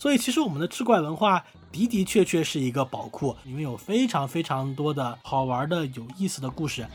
[0.00, 6.86] 所以其实我们的志怪文化的的确确是一个宝库，里面有非常非常多的好玩的、有意思的故事。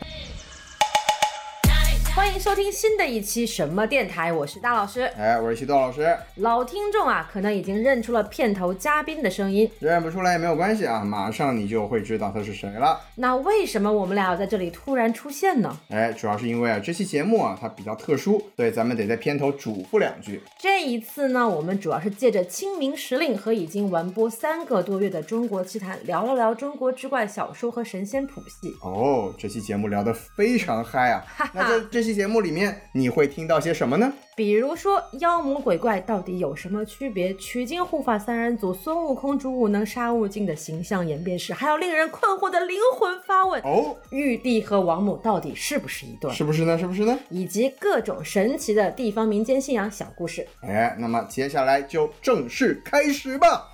[2.16, 5.02] 欢迎收听新的一期什么电台，我是大老师。
[5.18, 6.16] 哎，我是西多老师。
[6.36, 12.98] 老听众啊，可能已经认出了片头嘉宾的声音，认不出来也没有关系啊，马上你就会知道他是谁了。
[13.16, 15.78] 那为什么我们俩要在这里突然出现呢？
[15.90, 20.40] 哎，主要是因为啊，这期节目啊，它比较特殊，所以咱们得在片头嘱咐两句。
[20.58, 28.74] 这一次呢，我们主要是借着清明时令和已经完播三个多月的中国奇谭，聊了聊中国之怪小说和神仙谱系。
[28.82, 31.22] 哦，这期节目聊得非常嗨啊！
[31.52, 34.12] 那这这期节目里面，你会听到些什么呢？
[34.36, 37.34] 比如说妖魔鬼怪到底有什么区别？
[37.34, 46.30] 取经护法三人组、孙悟空主武能杀悟净的形象演变史，还有令人困惑的灵魂发问：哦，玉帝和王母到底是不是一对？
[46.32, 46.78] 是不是呢？
[46.78, 47.18] 是不是呢？
[47.30, 50.46] 以及各种神奇的地方民间信仰小故事。
[50.60, 53.66] 哎，那么接下来就正式开始吧。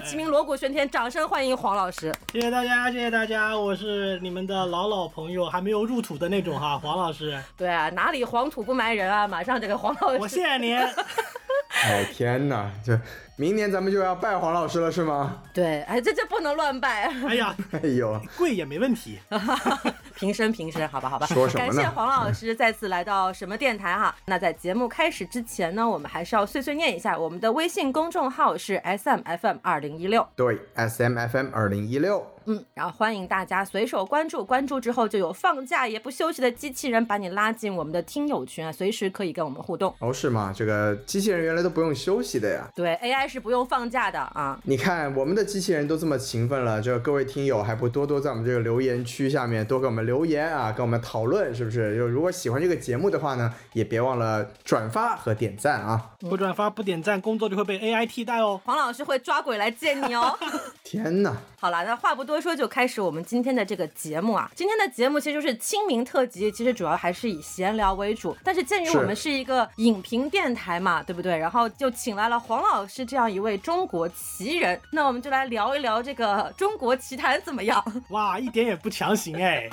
[0.00, 2.14] 齐鸣，锣鼓喧天，掌声欢迎黄老师！
[2.32, 7.40] 谢谢大家，谢谢大家，我是你们的老老朋友，还没有入土的那种哈，黄老师。
[7.56, 9.26] 对啊，哪里黄土不埋人啊？
[9.26, 10.76] 马上这个黄老师，我谢谢您。
[11.84, 12.98] 哎天哪，这
[13.40, 15.40] 明年咱们就要拜黄老师了是吗？
[15.54, 17.04] 对，哎，这这不能乱拜。
[17.24, 19.16] 哎呀，哎呦，跪也没问题。
[20.16, 21.24] 平身平身，好吧好吧。
[21.26, 24.12] 说什么呢感谢黄老师再次来到什么电台哈。
[24.24, 30.26] 那在节目开始之前呢，我们还是要碎碎念一下，我们的微信公众号是 S M F M 二零一六。
[30.34, 32.26] 对，S M F M 二零一六。
[32.46, 39.94] 嗯，然后欢迎大家随手关注，关注之后就有放假也不休息的机器人把你拉进我们的听友群啊，随时可以跟我们互动。
[40.00, 40.52] 哦，是吗？
[40.56, 42.66] 这个机器人原来都不用休息的呀。
[42.74, 44.58] 对，AI 是不用放假的啊。
[44.64, 51.96] 你看，我们的机器人都这么勤奋了，就各位听友还不多多在我们这个留言区下面多给我们留言啊，跟我们讨论，是不是？
[51.96, 56.12] 就如果喜欢这个节目的话呢，也别忘了转发和点赞啊！
[56.20, 58.60] 不转发不点赞，工作就会被 AI 替代哦。
[58.64, 60.36] 黄老师会抓鬼来见你哦。
[60.82, 61.36] 天哪！
[61.60, 64.50] 好了，那话不多说，就开始我们今天的这个节目啊。
[64.54, 68.34] 今天的节目其实就是清明特辑，其实主要还是以闲聊为主。
[68.42, 71.36] 但是鉴于我们是一个影评电台嘛，对不对？
[71.36, 77.82] 然后就请来了黄老师这样一位中国奇人，那我们就来聊一聊这个中国奇谈怎么样？
[78.10, 79.68] 哇，一点也不强行哎。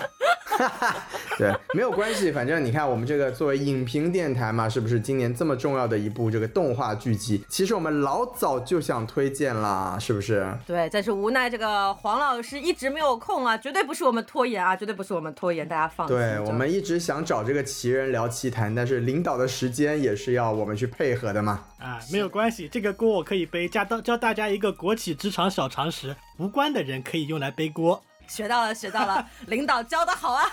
[1.37, 10.47] 对，没有关系，反正你看我们这个作为影评电台嘛，是不是今年这么重要的一部这个动画剧集，其实我们老早就想推荐啦，是不是？
[10.65, 16.15] 对，但是无奈这个黄老师一直没有空啊，绝对不是我们拖延啊，绝对不是我们拖延，大家放心。
[16.15, 21.65] 对，我们一直想找这个奇人聊奇谈，但是领导的时间也是要我们去配合的嘛。
[21.85, 23.69] 啊，没有关系，这个锅我可以背。
[23.69, 28.03] 教到教大家一个国企职场小常识，无关的人可以用来背锅。
[28.27, 30.43] 学到了，学到了， 领导教的好啊！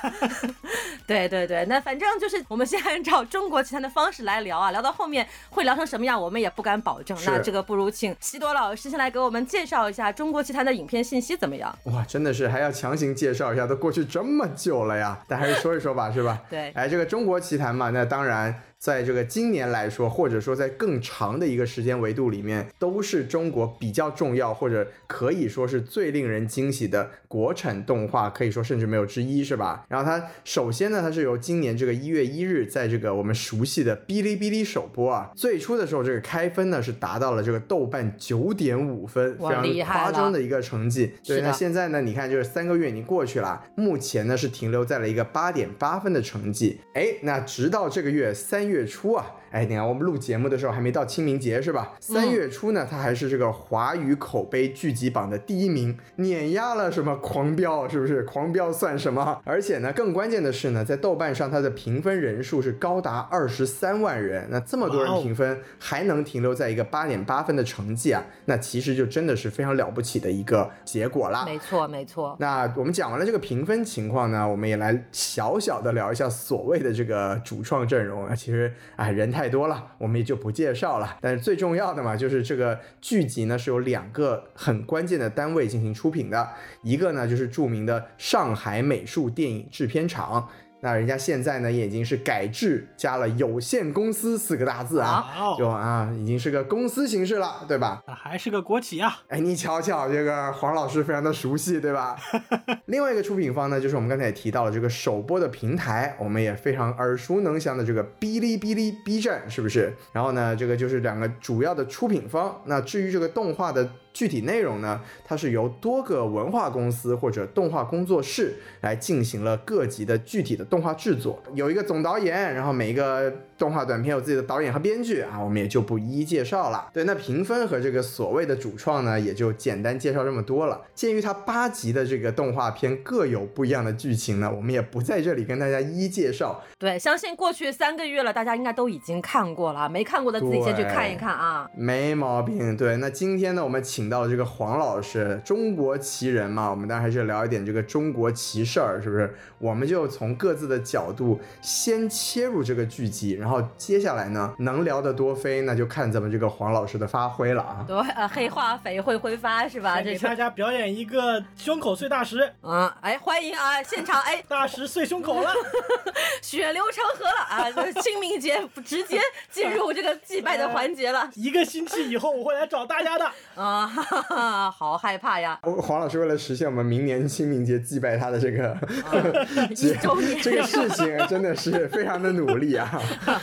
[1.09, 7.17] 对对对，那反正就是我们先按照中国奇谭的方式来聊啊，聊到后面会聊成什么样，我们也不敢保证。
[7.25, 11.75] 那这个不如请西多老师先来给我们介绍一下中国奇谭的影片信息怎么样？
[11.85, 16.39] 哇，真的是还要强行介绍一下，都过去这么久了呀，但还是说一说吧，是吧？
[16.51, 18.63] 对哎，这个中国奇谭嘛，那当然。
[18.83, 29.87] 在这个今年来说，或者说在更长的一个时间维度里面，都是中国比较重要，或者可以说是最令人惊喜的国产动画，可以说甚至没有之一，是吧？
[29.89, 35.31] 然后它首先呢，它是由今年这个一月一日在这个我们熟悉的哔哩哔哩首播啊。
[35.37, 41.15] 最初的时候，这个开分呢是达到了这个豆瓣九点五分，非常夸张的一个成绩。
[41.25, 46.81] 对，那现在呢，你看就是三个月已经过去了，目前呢是停留在了一个八点八分的成绩。
[46.95, 49.42] 哎，那直到这个月三月初啊。
[49.53, 51.93] 哎，你看我们录节目的时候还没到清明节是吧？
[52.01, 58.23] 三月初呢，它还是这个华语口碑剧集榜的第一名，碾压了什么狂飙，是不是？
[58.23, 59.41] 狂飙算什么？
[59.45, 71.45] 而且呢，更关键的是呢，在豆瓣上它的评分人数是高达二十三万人，那这么多人评分还能停留在一个八点八分的成绩啊，那其实就真的是非常了不起的一个结果啦。
[71.45, 72.35] 没错，没错。
[72.41, 78.35] 那我们讲完了这个评分情况呢，我们也来小小的聊一下所谓的这个主创阵容啊。
[78.35, 81.17] 其实啊，人太太多了，我们也就不介绍了。
[81.21, 86.49] 但是最重要的嘛，就是这个剧集呢是有两个很关键的单位进行出品的，
[86.83, 90.49] 一个呢就是著名的上海美术电影制片厂。
[90.83, 98.03] 那人家现在呢也已经是改制加了有限公司四个大字啊，哦就啊已经是个公司形式了，对吧？
[98.07, 99.21] 那还是个国企啊。
[99.29, 102.17] 哎，你瞧瞧，这个黄老师非常的熟悉，对吧？
[102.87, 109.95] 另外一个出品方呢，就是我们刚才也提到了这个首播的平台，我们也非常耳熟能详的这个哔哩哔哩 B 站，是不是？
[110.13, 112.61] 然后呢，这个就是两个主要的出品方。
[112.65, 126.91] 那至于这个动画的具体内容呢，它是由多个文化公司或者动画工作室来进行了各级的具体的动画制作，有一个总导演，然后每一个动画短片有自己的导演和编剧啊，我们也就不一一介绍了。
[126.93, 130.83] 对，那评分和这个所谓的主创呢，也就简单介绍这么多了。
[130.95, 136.63] 鉴于它八集的这个动画片各有不一样的剧情呢，我们也不在这里跟大家一一介绍。
[136.79, 141.69] 对，相信过去三个月了，大家应该都已经看过了，没看过的自己先去看一看啊。
[141.75, 142.77] 没毛病。
[142.77, 149.35] 对，那今天呢，我们请到了这个黄老师，中国奇人嘛，我们当然还是聊一点这个中国奇事儿，是不是？
[149.59, 157.85] 我们就从各自的角度先切入这个剧集，然后接下来呢，能聊得多飞，那就看咱们这个黄老师的发挥了啊。
[157.87, 160.01] 多，呃，黑化肥会挥发是吧？
[160.01, 165.53] 这给大家表演一个胸口碎大石，啊，哎，欢迎啊，现场哎，大石碎胸口了。
[166.43, 167.71] 血流成河了啊！
[167.71, 169.19] 这清明节直接
[169.51, 173.31] 进入这个祭拜的环节了 一个星期以后我会来找大家的。
[173.55, 175.59] 啊，哈哈哈，好害怕呀！
[175.83, 178.77] 黄老师为了实现我们明年清明节祭拜他的这个、
[179.71, 182.91] 一周年这个事情，真的是非常的努力啊。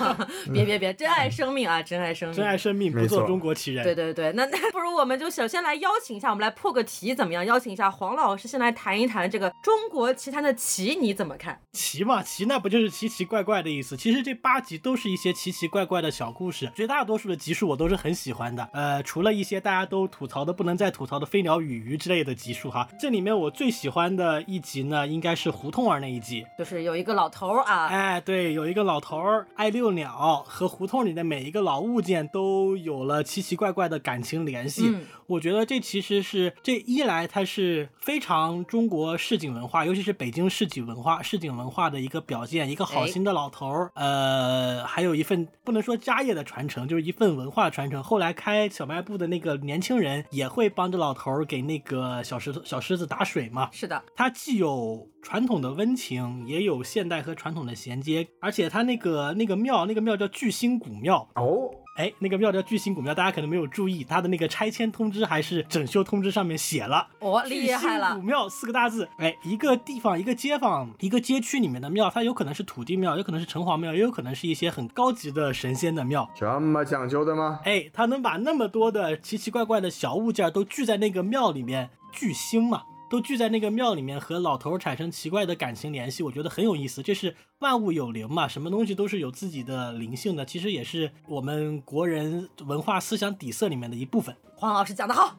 [0.51, 3.83] 别别别，珍爱生命啊，珍爱生命，珍爱生命，不做中国奇人。
[3.83, 7.45] 对对对，那那不如我们就首先来邀请一下，我们来破个题怎么样？
[7.45, 11.59] 邀请一下黄老师，先来谈一谈这个中国奇谭的奇，你怎么看？
[11.73, 13.95] 奇嘛，奇那不就是奇奇怪怪的意思？
[13.95, 18.67] 其实这八集都是一些奇奇怪怪的小故事，绝大多数的集数我都是很喜欢的。
[18.73, 26.45] 呃，除了一些大家都吐槽的不能再吐槽的飞鸟与鱼之类的集数哈，这里面我最喜欢的一集呢，应该是胡同儿那一集。
[26.57, 34.87] 就是有一个老头儿啊，哎，对，有一个老头儿爱遛鸟，和胡同里的每一个老物件都有了奇奇怪怪的感情联系。
[34.87, 42.67] 嗯我觉得这其实是这一来，它是非常中国市井文化，尤其是北京市井文化、市井文化的一个表现。
[42.67, 48.01] 一个好心的老头儿，呃，还有一份不能说家业的传承，就是一份文化传承。
[48.01, 53.69] 后来开小卖部的那个年轻人也会帮着老头儿给那个小石头、小狮子打水嘛。
[53.71, 61.29] 是的，它既有传统的温情，也有现代和传统的衔接，而且它那个那个庙，那个庙叫巨星古庙。
[61.35, 69.05] 哦，哎，那个庙叫巨星古庙，大家可能没有注意，它的那个拆迁通知还是整修通知上面写了哦，“厉害了古，庙”四个大字。
[69.17, 76.25] 哎，一个地方、一个街坊、一个街区里面的庙，它有可能是土地庙，有可能是城隍庙，也有可能是一些很高级的神仙的庙。
[76.33, 77.59] 这么讲究的吗？
[77.65, 87.01] 哎，他能把那么多的奇奇怪怪的小物件都聚在那个庙里面，巨星嘛，都聚在那个庙里面，和老头产生奇怪的感情联系，我觉得很有意思。
[87.01, 94.35] 这是万物有灵嘛，什么东西都是有自己的灵性的，其实也是我们国人文化思想底色里面的一部分。
[94.55, 95.37] 黄老师讲得好，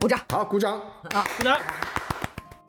[0.00, 0.80] 鼓掌好，鼓掌。
[1.12, 1.24] 啊！
[1.36, 1.60] 是的，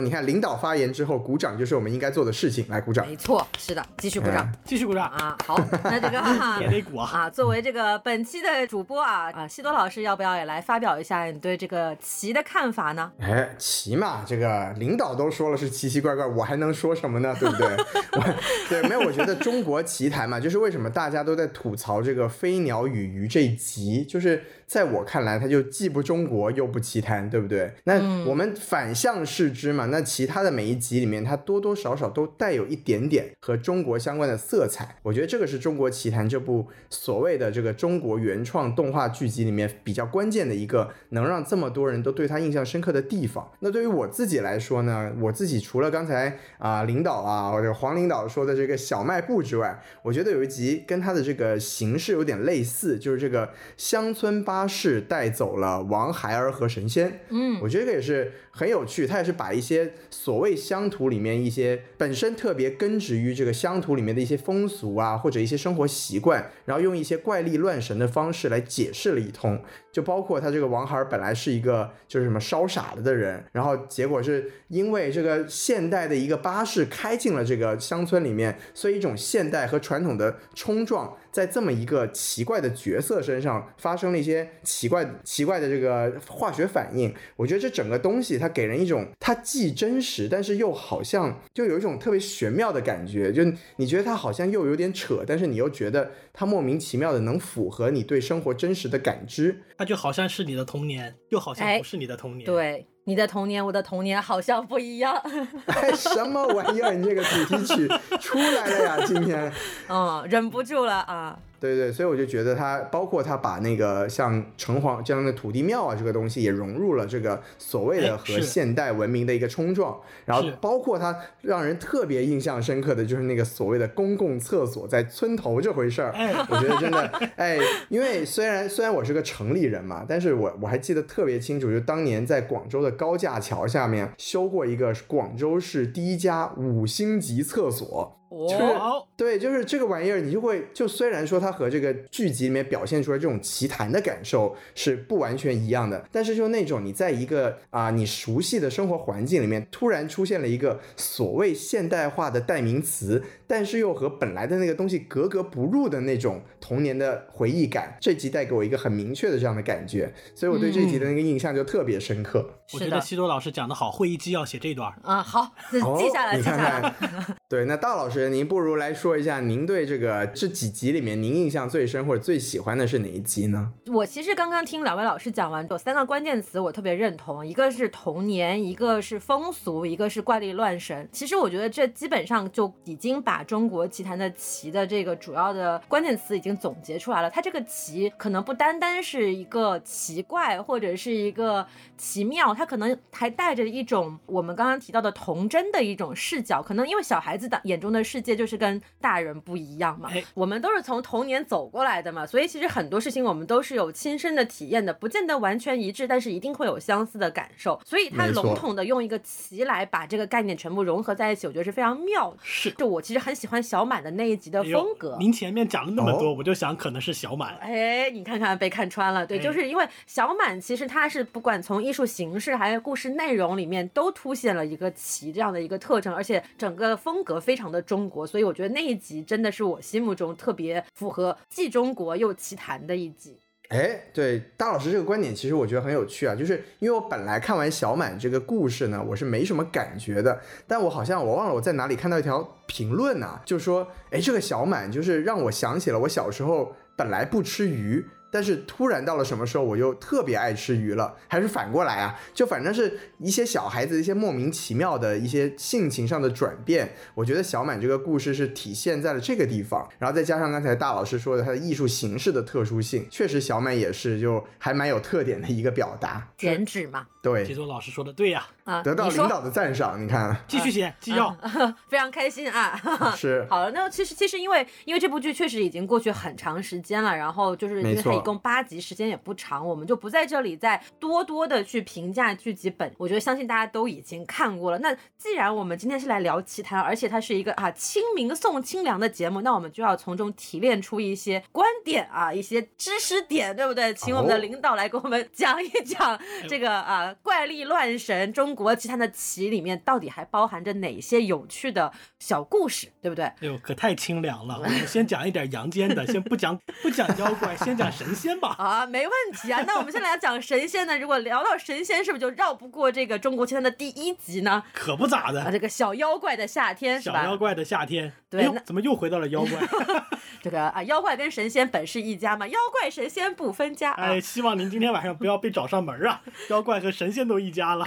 [0.03, 2.65] 你看，领导发言之后，鼓掌就是我们应该做的事情。
[2.69, 3.07] 来，鼓掌。
[3.07, 5.37] 没错，是的，继续鼓掌哎继续鼓掌，啊！
[5.45, 7.09] 好，那这个哈 也得鼓啊。
[7.11, 13.11] 啊，作为这个本期的主播啊啊，西多老师要不要也来发表一下你对这个棋的看法呢？
[13.19, 17.35] 哎，棋嘛，这个领导都说了是奇奇怪怪，我还能说什么呢？
[17.39, 17.67] 对不对？
[18.13, 18.35] 我
[18.69, 27.73] 对，没有，我觉得中国棋坛嘛，就是为什么大家都在吐槽这个飞鸟与鱼这一集，就是在我看来，它就既不中国又不奇谭，对不对？
[27.83, 34.95] 那我们反向视之嘛，那其他的每一集里面，它多多少少都带有一点点和中国相关的色彩。
[35.03, 43.51] 我觉得这个是中国奇谭这部所谓的这个中国原创动画剧集里面比较关键的一个，能让这么多人都对他印象深刻的地方。
[43.59, 57.21] 那对于我自己来说呢，我自己除了刚才啊、领导啊或者黄领导说的这个小卖部之外，我觉得有一集跟它的这个形式有点类似，就是这个乡村巴士带走了王孩儿和神仙。
[57.29, 69.61] 嗯，我觉得这个也是很有趣，他也是把一些所谓乡土里面一些本身特别根植于这个乡土里面的一些风俗啊，或者一些生活习惯，然后用一些怪力乱神的方式来解释了一通。
[69.91, 87.13] 就包括他这个王孩儿本来是一个就是什么烧傻了的人，然后结果是因为这个现代的一个巴士开进了这个乡村里面，所以一种现代和传统的冲撞，在这么一个奇怪的角色身上发生了一些奇怪奇怪的这个化学反应。
[87.35, 93.43] 我觉得这整个东西它给人一种它既真实，但是又好像就有一种特别玄妙的感觉，就
[93.77, 99.61] 你觉得它好像又有点扯，但是你又觉得它莫名其妙的能符合你对生活真实的感知。
[99.77, 105.15] 它就好像是你的童年，又好像哎不是你的童年。，对，你的童年，我的童年好像不一样。
[105.67, 106.93] 哎，什么玩意儿？
[106.93, 107.87] 你这个主题曲
[108.19, 109.05] 出来了呀！
[109.05, 109.51] 今天
[109.87, 111.37] 嗯，忍不住了啊。
[111.61, 126.99] 对对，所以我就觉得他包括他把那个像城隍这样的土地庙啊这个东西也融入了这个所谓的和现代文明的一个冲撞，然后包括他让人特别印象深刻的就是那个所谓的公共厕所在村头这回事儿，哎我觉得真的
[127.35, 138.17] 哎，因为虽然虽然我是个城里人嘛，但是我我还记得特别清楚，就当年在广州的高架桥下面修过一个广州市第一家五星级厕所。
[138.31, 162.61] 就是哦，对，就是这个玩意儿，你就会就虽然说它和这个剧集里面表现出来这种奇谈的感受是不完全一样的，但是就那种你在一个啊、你熟悉的生活环境里面，突然出现了一个所谓现代化的代名词，但是又和本来的那个东西格格不入的那种童年的回忆感，这集带给我一个很明确的这样的感觉，所以我对这集的那个印象就特别深刻。
[162.73, 164.93] 我觉得西多老师讲的好，会议纪要写这段。
[165.03, 165.51] 啊，好，
[165.97, 166.81] 记下来，哦、你记下看来。
[166.81, 173.71] 看， 对，那大老师，您不如来说一下，您对这个这几集里面您印象最深或者最喜欢的是哪一集呢？
[173.87, 181.07] 我其实刚刚听两位老师讲完，有三个关键词我特别认同，一个是童年，一个是风俗，一个是怪力乱神。
[181.11, 187.29] 其实我觉得这基本上就已经把中国奇谭的奇的这个主要的关键词已经总结出来了。
[187.29, 191.65] 它这个奇可能不单单是一个奇怪或者是一个
[191.97, 196.61] 奇妙，它可能还带着一种我们刚刚提到的童真的一种视角。
[196.61, 207.79] 可能因为小孩子的眼中的世界就是跟大人不一样嘛，哎我们都是从童年走过来的嘛，所以其实很多事情我们都是有亲身的体验的，不见得完全一致，但是一定会有相似的感受。
[207.85, 212.37] 所以它笼统的用一个棋来把这个概念全部融合在一起，我觉得是非常妙的。
[212.43, 215.15] 是就我其实很喜欢小满的那一集的风格。
[215.19, 217.55] 您前面讲了那么多，哦我就想可能是小满。
[217.61, 233.37] 哎，你看看被看穿了，对，哎就是因为小满其实它是不管从艺术形式还是故事内容里面都凸显了一个奇这样的一个特征，而且整个风格非常的中中国，所以我觉得那一集真的是我心目中特别符合既中国又奇谭的一集。
[233.69, 248.03] 哎，对，大老师这个观点其实我觉得很有趣啊，就是因为我本来看完小满这个故事呢，我是没什么感觉的，但我好像我忘了我在哪里看到一条评论呐、就说，哎，这个小满就是让我想起了我小时候本来不吃鱼。
[248.31, 252.17] 但是突然到了什么时候，我又特别爱吃鱼了，还是反过来啊？
[252.33, 256.93] 就反正是一些小孩子一些莫名其妙的一些性情上的转变。
[257.13, 266.29] 我觉得小满这个故事是体现在了这个地方，然后再加上刚才大老师说的它的艺术形式的特殊性，确实小满也是就还蛮有特点的一个表达。
[266.37, 271.35] 剪纸嘛，季对，总老师说的对呀，啊，得到领导的赞赏，你看继续写继要。
[271.87, 272.79] 非常开心啊。
[273.15, 282.91] 是 好了，那其实其实因为因为这部剧确实已经过去很长时间了，然后就是因为它一共八集，时间也不长，我们就不在这里再多多的去评价剧集本。
[282.97, 284.79] 我觉得相信大家都已经看过了。
[284.79, 293.93] 那既然我们今天是来聊奇谈，而且它是一个啊清明送清凉的节目，那我们就要从中提炼出一些观点啊，一些知识点，对不对？
[293.93, 303.25] 请我们的哦领导来给我们讲一讲这个啊怪力乱神中国奇谭的奇里面到底还包含着哪些有趣的小故事，对不对？
[303.25, 304.57] 哎呦，可太清凉了！
[304.57, 308.55] 我们先讲一点阳间的，先不讲 不讲妖怪，先讲神仙吧。
[308.59, 309.63] 啊，没问题啊。
[309.65, 310.97] 那我们先来讲神仙呢。
[310.97, 314.63] 如果聊到神仙，是不是就绕不过这个中国奇谭的第一集呢？
[314.73, 317.23] 可不咋的啊，的，这个小妖怪的夏天是吧？
[317.23, 318.11] 小妖怪的夏天。
[318.29, 319.59] 对那，怎么又回到了妖怪？
[320.41, 324.03] 这个啊，妖怪跟神仙本是一家嘛，妖怪神仙不分家啊。
[324.03, 326.21] 哎，希望您今天晚上不要被找上门啊！
[326.49, 327.85] 妖怪和神仙都一家了。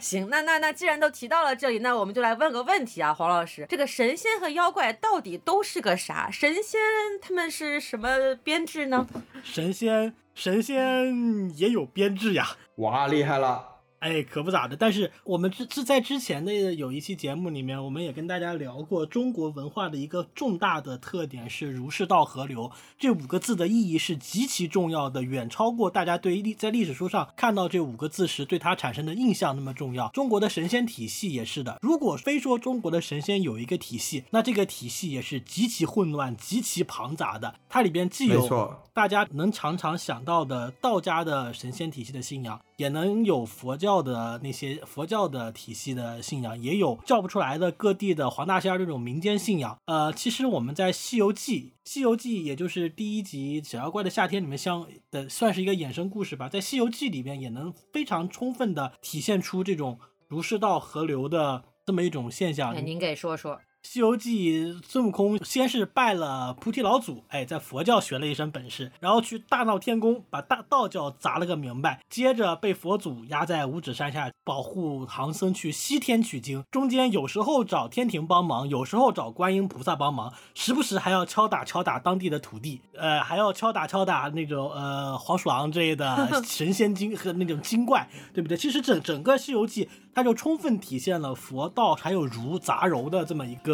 [0.00, 6.30] 行，那那那既然都提到了这里，那我们就来问个问题啊，黄老师，这个神仙和妖怪到底都是个啥？
[6.30, 6.80] 神仙
[7.20, 9.06] 他们是什么编制呢？
[9.42, 12.56] 神仙，神仙也有编制呀。
[12.76, 13.73] 哇，厉害了！
[14.04, 14.76] 哎，可不咋的。
[14.76, 30.10] 但是我们之之在之前的有一期节目里面，我们也跟大家聊过中国文化的一个重大的特点是儒释道合流这五个字的意义是极其重要的，远超过大家对历在历史书上看到这五个字时对它产生的印象那么重要。
[30.10, 31.78] 中国的神仙体系也是的。
[31.80, 37.54] 如果非说中国的神仙有一个体系，那这个体系也是极其混乱、极其庞杂的。
[37.70, 49.76] 它里边既有大家能常常想到的道家的神仙体系的信仰，也能有佛教的那些佛教的体系的信仰，也有叫不出来的各地的黄大仙这种民间信仰。
[49.86, 59.98] 呃，其实我们在《西游记》，《西游记》也就是第一集《小妖怪的夏天》里面相的算是一个衍生故事吧，在《西游记》里面也能非常充分的体现出这种
[60.28, 62.74] 儒释道合流的这么一种现象。
[62.86, 63.60] 您给说说。
[63.86, 88.56] 西游记》孙悟空先是拜了菩提老祖，哎，在佛教学了一身本事，然后去大闹天宫，把大道教砸了个明白，接着被佛祖压在五指山下保护唐僧去西天取经，中间有时候找天庭帮忙，有时候找观音菩萨帮忙，时不时还要敲打敲打当地的土地，呃，还要敲打敲打那种呃黄鼠狼之类的 神仙精和那种精怪，对不对？
[88.56, 93.73] 其实整整个《西游记》它就充分体现了佛道还有儒杂糅的这么一个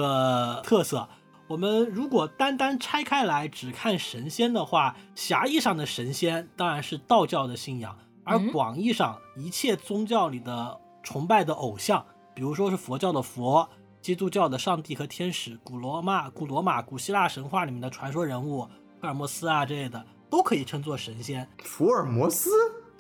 [0.65, 1.09] 特色。
[1.49, 12.05] 我们如果单单拆开来只看神仙的话，狭义上的神仙当然是道教的信仰，而广义上一切宗教里的崇拜的偶像，
[12.35, 13.69] 比如说是佛教的佛、
[14.01, 18.69] 基督教的上帝和天使、古罗马、古罗马、古希腊神话里面的传说人物
[19.01, 21.49] 福尔摩斯啊之类的，都可以称作神仙。
[21.65, 22.51] 福尔摩斯。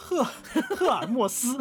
[0.00, 0.24] 赫
[0.70, 1.56] 赫尔墨斯，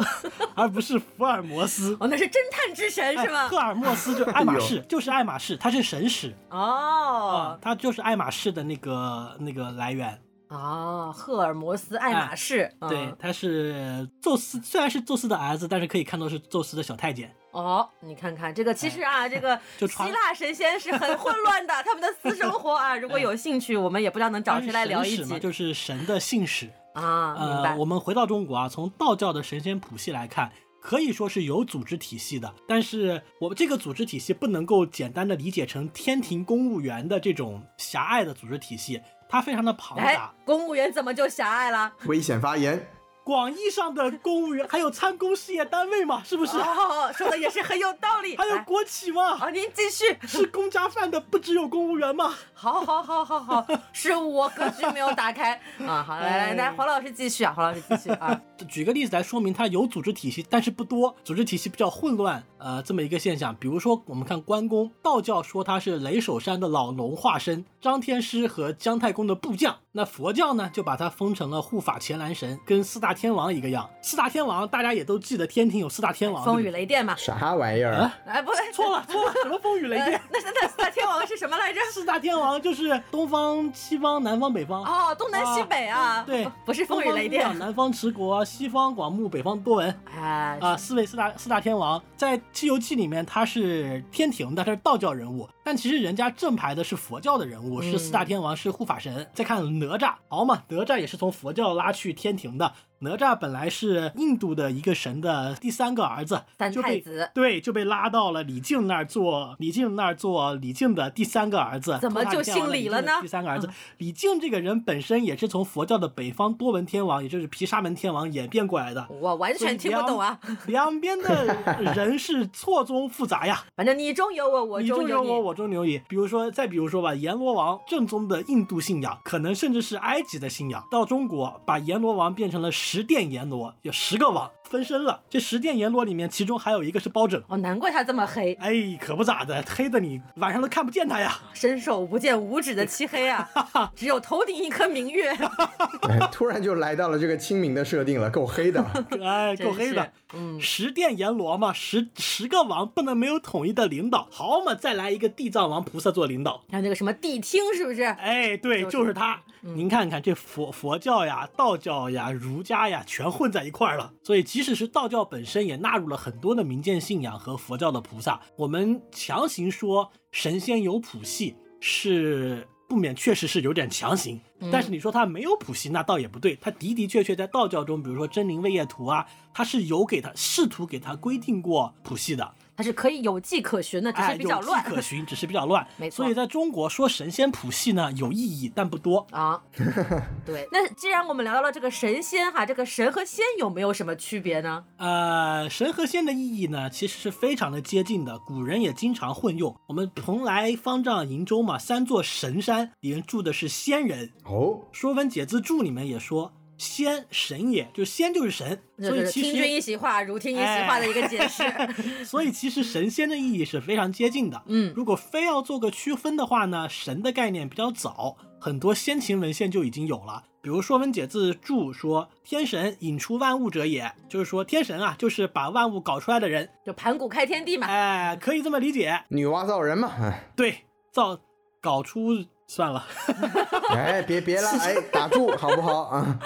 [0.54, 1.96] 而不是福尔摩斯。
[2.00, 3.46] 哦，那是侦探之神是吗？
[3.48, 6.34] 赫尔墨斯就是爱马仕，就是爱马仕，他是神使。
[6.48, 10.18] 哦，他就是爱马仕的那个那个来源。
[10.48, 12.68] 哦，赫尔墨斯爱马仕。
[12.88, 17.32] 对，他是宙斯，虽然是宙斯的儿子，但是可以看作是宙斯的小太监。
[17.52, 25.38] 哦，你看看这个，其实啊，这个希腊神仙是很混乱的， 他们的私生活啊，如果有兴趣，我们也不知道能找谁来聊一集。
[25.38, 26.68] 就是神的信使。
[26.94, 32.52] 啊，呃，我们回到中国啊，从道教的神仙谱系来看，可以说是有组织体系的。
[32.66, 40.34] 但是我们这个组织体系不能够简单的理解成天庭公务员的这种狭隘的组织体系，它非常的庞大。
[40.44, 41.92] 公务员怎么就狭隘了？
[42.06, 42.84] 危险发言。
[43.24, 46.22] 广义上的公务员还有参公事业单位嘛？
[46.24, 46.58] 是不是？
[46.58, 48.36] 好好好，说的也是很有道理。
[48.38, 49.38] 还有国企嘛？
[49.38, 50.16] 啊，您继续。
[50.26, 52.34] 吃公家饭的不只有公务员吗？
[52.54, 56.02] 好，好，好，好，好，是我格局没有打开啊。
[56.02, 58.40] 好，来来来，黄老师继续啊，黄老师继续啊。
[58.68, 63.54] 举个例子来说明，它有组织体系，但是不多，组织体系比较混乱，呃，这么一个现象。
[63.56, 69.76] 比如说，我们看关公，道教说他是雷守山的老农化身，张天师和姜太公的部将。
[69.92, 73.90] 那佛教呢，就把他封成了护法乾蓝神，跟四大天王一个样。
[74.02, 77.16] 四大天王大家也都记得，天庭有四大天王，风雨雷电嘛。
[77.16, 78.08] 啥玩意儿？
[78.24, 80.20] 哎，不对，错了错了，什么风雨雷电？
[80.30, 81.80] 那那四大天王是什么来着？
[81.90, 84.84] 四大天王就是东方、西方、南方、北方。
[84.84, 86.22] 哦，东南西北啊。
[86.22, 87.58] 对，不是风雨雷电。
[87.58, 90.00] 南方持国，西方广目，北方多闻。
[90.14, 99.30] 哎，啊，四位四大四大天王在《西游记》里面他是天庭的，他是道教人物，但其实人家正牌的是佛教的人物，是四大天王，是护法神。
[99.34, 100.62] 再看哪吒，好嘛。
[100.68, 102.72] 哪吒也是从佛教拉去天庭的。
[103.02, 111.98] 哪吒本来是印度的一个神的第三个儿子，三太子，对，就被拉到了李靖那儿做李靖那儿做李靖的第三个儿子。
[112.02, 113.12] 怎么就姓李了呢？
[113.22, 119.06] 第三个儿子李靖这个人本身也是从佛教的北方多闻天王，也就是毗沙门天王演变过来的。
[119.08, 120.38] 我完全听不懂啊！
[120.66, 121.56] 两边的
[121.94, 123.64] 人是错综复杂呀。
[123.74, 125.98] 反正你中有我，我中有我，我中有你。
[126.06, 133.72] 比如说，再比如说吧，阎罗王正宗的印度信仰，可能甚至是埃及的信仰，到中国把阎罗王变成了十殿阎罗。
[133.82, 137.42] 有十个王分身了，这十殿阎罗里面，其中还有一个是包拯。
[137.48, 143.50] 哦，难怪他这么黑，哎，可不咋的，黑的你晚上都看不见他呀，伸手不见五指的漆黑啊，
[143.96, 145.36] 只有头顶一颗明月。
[146.30, 148.80] 突然就来到了这个清明的设定了，够黑的，
[149.20, 158.04] 哎，够黑的，嗯，十殿阎罗嘛，十十个王不能没有统一的领导，好嘛，再来一个地藏王菩萨做领导，还有那个什么谛听是不是？
[158.04, 159.12] 哎，对，就是。
[159.12, 159.40] 他。
[159.62, 164.10] 您看看这佛佛教呀、道教呀、儒家呀，全混在一块儿了。
[164.22, 168.40] 所以，即使是道教本身，也纳入了很多的民间信仰和佛教的菩萨。
[168.56, 174.40] 我们强行说神仙有谱系，是不免确实是有点强行。
[174.70, 176.56] 但是你说他没有谱系，那倒也不对。
[176.56, 182.54] 他的的确确在道教中，比如说《真灵位业图》啊，他是有给他试图给他规定过谱系的。
[182.80, 184.82] 它是可以有迹可循的，只是比较乱。
[184.82, 185.86] 有迹可循， 只是比较乱。
[185.98, 186.16] 没错。
[186.16, 189.62] 所以在中国说神仙谱系呢，有意义，但不多啊。
[190.46, 190.66] 对。
[190.72, 194.82] 那既然我们聊到了这个神仙哈，这个神和仙有没有什么区别呢？
[194.96, 198.38] 呃，神和仙的意义呢，其实是非常的接近的。
[198.38, 199.76] 古人也经常混用。
[199.86, 204.32] 我们蓬莱、方丈、瀛洲嘛，三座神山里面住的是仙人。
[204.44, 204.80] 哦。
[204.98, 206.50] 《说文解字注》里面也说。
[206.80, 211.62] 仙神也，就仙就是神，所以其实听君一席话，如听一席话的一个解释。
[212.24, 214.62] 所以其实神仙的意义是非常接近的。
[214.66, 220.44] 嗯，如果非要做个区分的话呢，神的概念比较早，很多先秦文献就已经有了。
[220.62, 227.86] 比如《说文解字注》说：“天神引出万物者也”，就是说天神啊，就是把万物搞出来的人，就盘古开天地嘛。
[227.86, 229.22] 哎，可以这么理解。
[229.28, 230.34] 女娲造人嘛。
[230.56, 231.38] 对，造
[231.82, 232.44] 搞出。
[232.70, 233.04] 算了，
[233.90, 236.38] 哎，别别了，哎，打住好不好啊？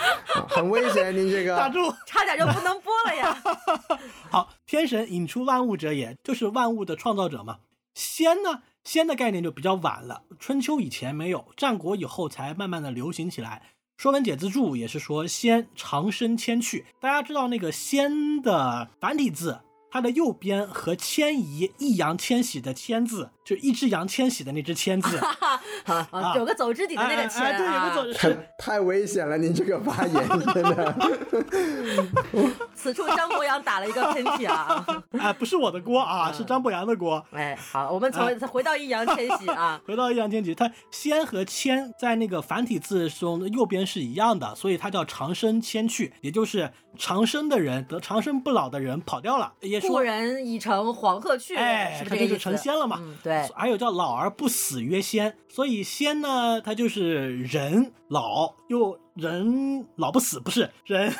[0.48, 3.36] 很危险，您这个 打住，差点就不能播了呀。
[4.32, 7.58] 好，天神引出万物者也，就是万物的创造者嘛。
[7.94, 13.60] 仙呢，仙的概念就比较晚了，春秋以前没有，战国以后才慢慢的流行起来。
[14.02, 19.60] 《说文解字注》也是说仙长生迁去，大家知道那个仙的繁体字。
[19.90, 25.18] 它的右边和迁移易烊千玺的千字，就一只羊迁徙的那只千字，
[25.84, 30.94] 啊，有个走之底的那个千，对，有个走之太 太危险了，您这个发言真的。
[32.74, 34.84] 此处张博洋打了一个喷嚏啊！
[35.18, 37.24] 哎，不是我的锅啊，是张博洋的锅。
[37.30, 49.80] 哎，好，我们从回到易烊千玺啊，回到易烊千玺，他仙和千在那个繁体字中右边是一样的，所以它叫长生千去，也就是长生的人得长生不老的人跑掉了，也。
[49.80, 53.00] 故人已乘黄鹤去，哎，他就是成仙了嘛。
[53.22, 61.12] 对，还有叫老而不死曰仙，所以仙呢，它就是人老又人老不死，不是人。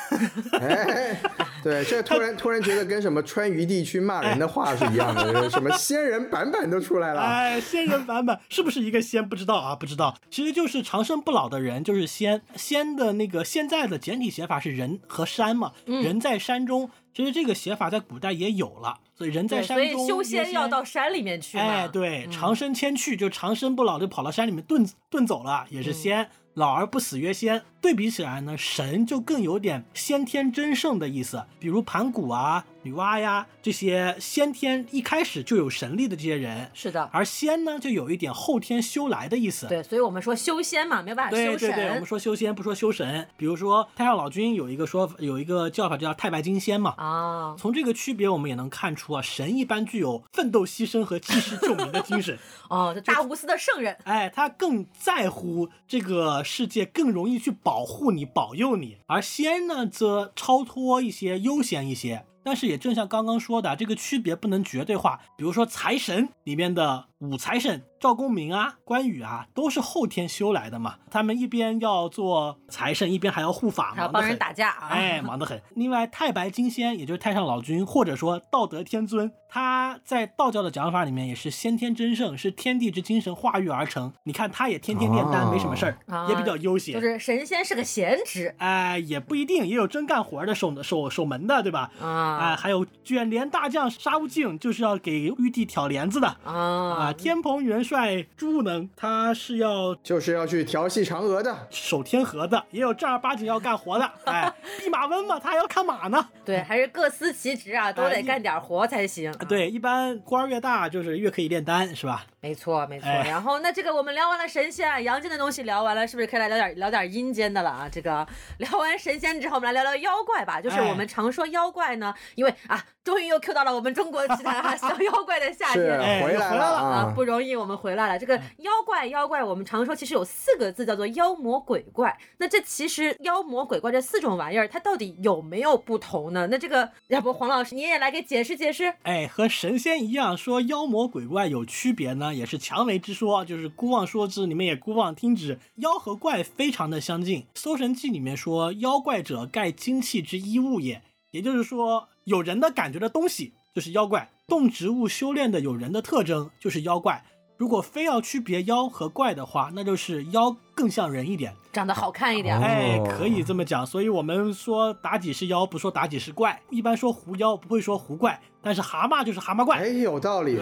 [0.53, 1.19] 哎，
[1.63, 7.21] 对，这突然突然觉得跟什么川渝地区骂人的话是一样的，什么仙人板板都出来了。
[7.21, 9.27] 哎，仙人板板是不是一个仙？
[9.27, 10.15] 不知道啊，不知道。
[10.29, 12.41] 其实就是长生不老的人，就是仙。
[12.55, 16.89] 仙的那个现在的简体写法是人和山嘛，人在山中。
[17.13, 21.57] 其实这个写法在古代也有了，所以人在山中，所以修仙要到山里面去。
[21.57, 26.29] 哎，对，长生迁去就长生不老，就跑到山里面遁遁走了，也是仙。
[26.55, 27.61] 老而不死曰仙。
[27.81, 36.71] 对比起来呢，神就更有点先天真圣的意思，比如盘古啊、女娲呀这些先天一开始就有神力的这些人。
[36.73, 37.09] 是的。
[37.11, 39.67] 而仙呢，就有一点后天修来的意思。
[39.67, 41.57] 对，所以我们说修仙嘛，没有办法修神。
[41.57, 43.27] 对对对，我们说修仙不说修神。
[43.35, 46.93] 比如说太上老君有一个说有一个叫法叫太白金仙嘛。
[46.97, 47.55] 啊。
[47.57, 52.37] 从这个区别我们也能看出啊，神一般具有奋斗牺牲和济世救民的精神。
[52.69, 53.97] 哦，这大无私的圣人。
[54.05, 58.55] 哎，他更在乎这个世界，更容易去保护你，保。
[58.55, 62.23] 佑你，而仙呢，则超脱一些，悠闲一些。
[62.45, 65.19] 但是也正像刚刚说的，这个区别不能绝对化。
[65.35, 67.83] 比如说财神里面的五财神。
[67.97, 70.97] 赵公明啊，关羽啊，都是后天修来的嘛。
[71.09, 75.59] 他们一边要做财神，一边还要护法，还要帮人打架，哎，忙得很。
[75.73, 84.13] 另外，太白金仙，也就是太上老君，或者说道德天尊，他在道教的讲法里面也是先天真圣，是天地之精神化育而成。
[84.25, 86.93] 你看，他也天天炼丹，没什么事儿，也比较悠闲。
[86.93, 91.89] 就是神仙是个闲职，哎，也不一定，也有真干活的守守守门的，对吧？
[91.99, 97.04] 啊，哎，还有卷帘大将沙悟净，就是要给玉帝挑帘子的啊。
[97.05, 104.11] 啊，天蓬元帅朱能，他是要就是要去调戏嫦娥的，守天河的，也有正儿八经要干活的。
[104.25, 106.27] 哎， 弼马温嘛，他还要看马呢。
[106.43, 109.31] 对，还是各司其职啊，都得干点活才行。
[109.47, 112.25] 对，一般官越大，就是越可以炼丹，是吧？
[112.45, 113.09] 没错，没错。
[113.09, 117.89] 然后那这个我们聊完了神仙、阳间的东西，聊完了，是不是可以来聊点聊点阴间的了啊？
[117.91, 118.27] 这个
[118.59, 120.61] 聊完神仙之后，我们来聊聊妖怪吧。
[120.61, 122.83] 就是我们常说妖怪呢，因为啊。
[123.05, 127.13] 终于又 Q 到了我们中国奇谭哈，小妖怪的夏天，回来了啊！
[127.15, 128.17] 不容易，我们回来了。
[128.17, 132.17] 这个妖怪，妖怪，我们常说其实有四个字叫做妖魔鬼怪。
[132.39, 136.47] 那这其实妖魔鬼怪这四种玩意儿，它到底有没有不同呢？
[136.49, 138.95] 那这个要不黄老师你也来给解释解释？
[139.03, 145.59] 哎，和神仙一样，说妖魔鬼怪有区别呢，也是蔷薇之说，就是姑妄说之，你们也姑妄听之。
[145.75, 152.09] 妖和怪非常的相近，《搜神记》里面说，妖怪者盖精气之衣物也，也就是说。
[152.25, 157.23] 有人的感觉的东西就是妖怪，动植物修炼的有人的特征就是妖怪。
[157.55, 162.59] 如果非要区别妖和怪的话，那就是妖更像人一点，长得好看一点。
[162.59, 163.85] 哎，可以这么讲。
[163.85, 166.59] 所以我们说妲己是妖，不说妲己是怪。
[166.71, 168.41] 一般说狐妖，不会说狐怪。
[168.65, 169.77] 但是蛤蟆就是蛤蟆怪。
[169.77, 170.59] 哎，有道理。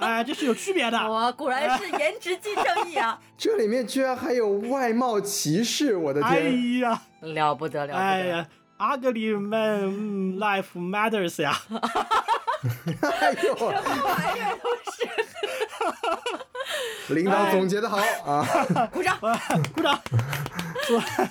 [0.00, 0.98] 哎，这是有区别的。
[0.98, 3.20] 我果然是 颜值即正义啊！
[3.36, 6.32] 这里面居然还有外貌歧视，我的天！
[6.32, 8.02] 哎呀，了不得了不得！
[8.02, 8.46] 哎呀。
[8.76, 11.56] Ugly man life matters 呀！
[13.00, 13.70] 哎呦，什么
[14.04, 14.94] 玩意儿都是！
[17.14, 18.44] 领导总结的好啊！
[18.92, 19.18] 鼓掌，
[19.74, 20.00] 鼓掌！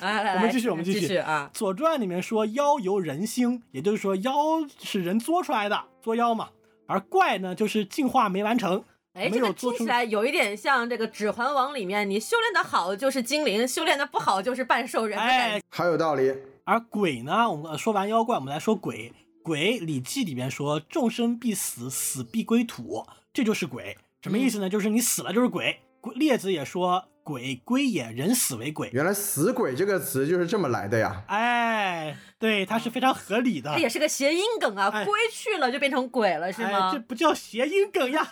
[0.00, 1.50] 来来，我们继续，我们继续啊！
[1.56, 4.32] 《左传》里面说妖由人兴，也就是说妖
[4.80, 6.48] 是人作出来的，作妖嘛。
[6.86, 8.82] 而怪呢，就是进化没完成。
[9.12, 15.18] 哎，这个听起来有一点像这个《指环王》里面，你修炼的好就是精灵，修炼的不好就是半兽人。
[15.18, 16.34] 哎，好有道理。
[16.64, 17.50] 而鬼呢？
[17.50, 19.12] 我们说完妖怪，我们来说鬼。
[19.42, 24.70] 鬼，《礼记》里面说：“众生必死，死必归土。”这就是鬼，什么意思呢？
[24.70, 25.80] 就是你死了就是鬼。
[26.14, 28.90] 列子也说：“鬼归也，人死为鬼。
[28.92, 31.22] 原来“死鬼”这个词就是这么来的呀！
[31.26, 33.70] 哎，对，它是非常合理的。
[33.72, 36.98] 它也是个谐音梗啊，哎龟去了就变成鬼了，是哎，吗这？
[37.00, 38.28] 不叫谐音梗呀，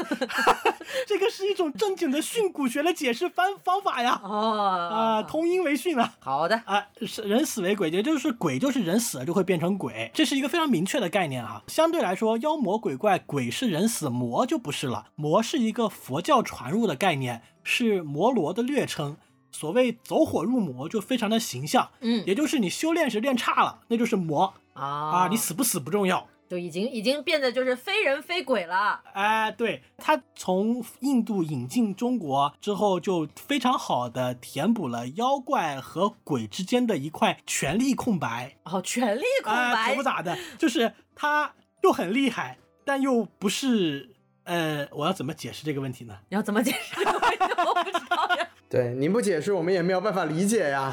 [1.09, 4.21] 这个是一种正经的训诂学的解释方方法呀。
[4.23, 6.13] 哦，啊、通音为训啊。
[6.21, 11.63] 好的，啊，是人死为鬼，也就是鬼就是人死了就会变成鬼，这是一个非常明确的概念啊。
[11.67, 15.07] 相对来说，妖魔鬼怪，鬼是人死，魔就不是了。
[15.15, 19.17] 魔是一个佛教传入的概念，是摩罗的略称。
[19.55, 26.27] 所谓走火入魔，就非常的形象，嗯也就是你修炼时练差了，那就是魔啊啊，你死不死不重要。
[26.49, 29.03] 就已经已经变得就是非人非鬼了。
[29.13, 38.57] 哎，对，他从印度引进中国之后，就非常好的填补了妖怪和鬼之间的一块权力空白。
[38.65, 44.09] 哦，权力空哎，白可不，咋的，就是他又很厉害，但又不是。
[44.45, 46.19] 呃，我要怎么解释这个问题呢？
[46.29, 47.22] 你要怎么解释这个问题？
[47.43, 48.49] 我不知道呀。
[48.69, 50.93] 对，您不解释，我们也没有办法理解呀。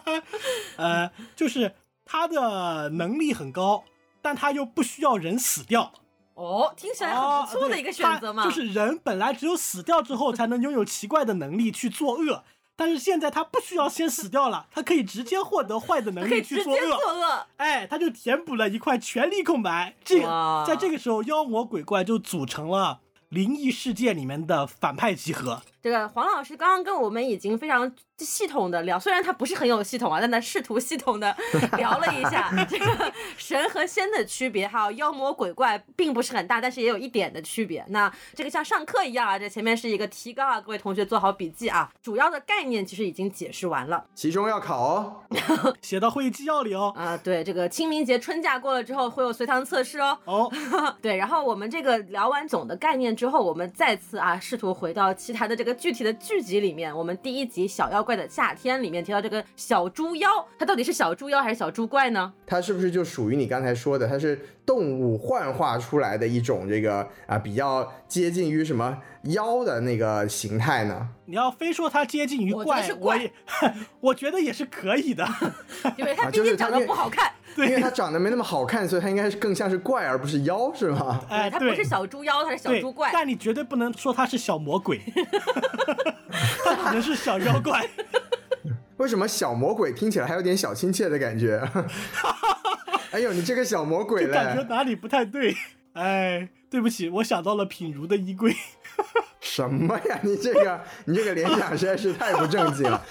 [0.76, 3.84] 呃，就是他的能力很高，
[4.22, 5.92] 但他又不需要人死掉。
[6.34, 8.44] 哦，听起来很不错的一个选择嘛。
[8.44, 12.44] 哦就是人本来只有死掉之后才能拥有奇怪的能力去作恶，
[12.76, 17.20] 但是现在他不需要先死掉了，他可以直接获得坏的能力去作恶作恶。
[17.20, 17.46] 恶。
[17.56, 19.96] 哎，他就填补了一块权力空白。
[20.04, 25.62] 这个在这个时候，妖魔鬼怪就组成了灵异事件里面的反派集合。
[25.82, 31.34] 这个黄老师刚刚跟我们已经非常系统的聊，虽然他不是很有系统啊，但他试图系统的
[31.78, 37.84] 聊了一下这个神和仙的区别，还有妖魔鬼怪并不是很大，但是也有一点的区别。
[37.88, 45.22] 那这个像上课一样啊，这前面是一个提纲啊，各位同学做好笔记啊，主要的概念其实已经解释完了期中要考哦。
[45.80, 46.92] 写到会议纪要里哦。
[46.96, 47.16] 啊。
[47.22, 50.18] 对，这个清明节春假过了之后会有随堂测试哦。
[50.26, 50.52] 哦，
[51.00, 56.96] 对，然后我们这个聊完总的概念之后，我们再次啊试图回到其他的这个具体的剧集里面。
[56.96, 60.28] 我们第一集《小妖怪的夏天》里面提到这个小猪妖，
[60.58, 62.32] 它到底是小猪妖还是小猪怪呢？
[62.46, 64.08] 它是不是就属于你刚才说的？
[64.08, 71.08] 它是动物幻化出来的一种这个啊，比较接近于什么妖的那个形态呢？
[71.26, 73.32] 你要非说它接近于怪，是怪我也
[74.00, 75.28] 我觉得也是可以的。
[75.98, 81.22] 因为它啊毕竟长得不好看， 对因为它长得没那么好看，所以它应该是更像是怪而不是妖，是吗？
[81.28, 83.10] 哎，它不是小猪妖，它是小猪怪。
[83.12, 85.00] 但你绝对不能说它是小魔鬼，
[86.64, 87.86] 它可能是小妖怪。
[88.96, 91.62] 为什么小魔鬼听起来还有点小亲切的感觉？
[93.12, 94.62] 哎呦，你这个小魔鬼就感觉！
[94.64, 95.56] 哪里不太对。
[95.94, 98.54] 哎，对不起，我想到了品如的衣柜。
[99.40, 100.20] 什么呀？
[100.22, 103.02] 你这个 你这个联想实在是太不正经了。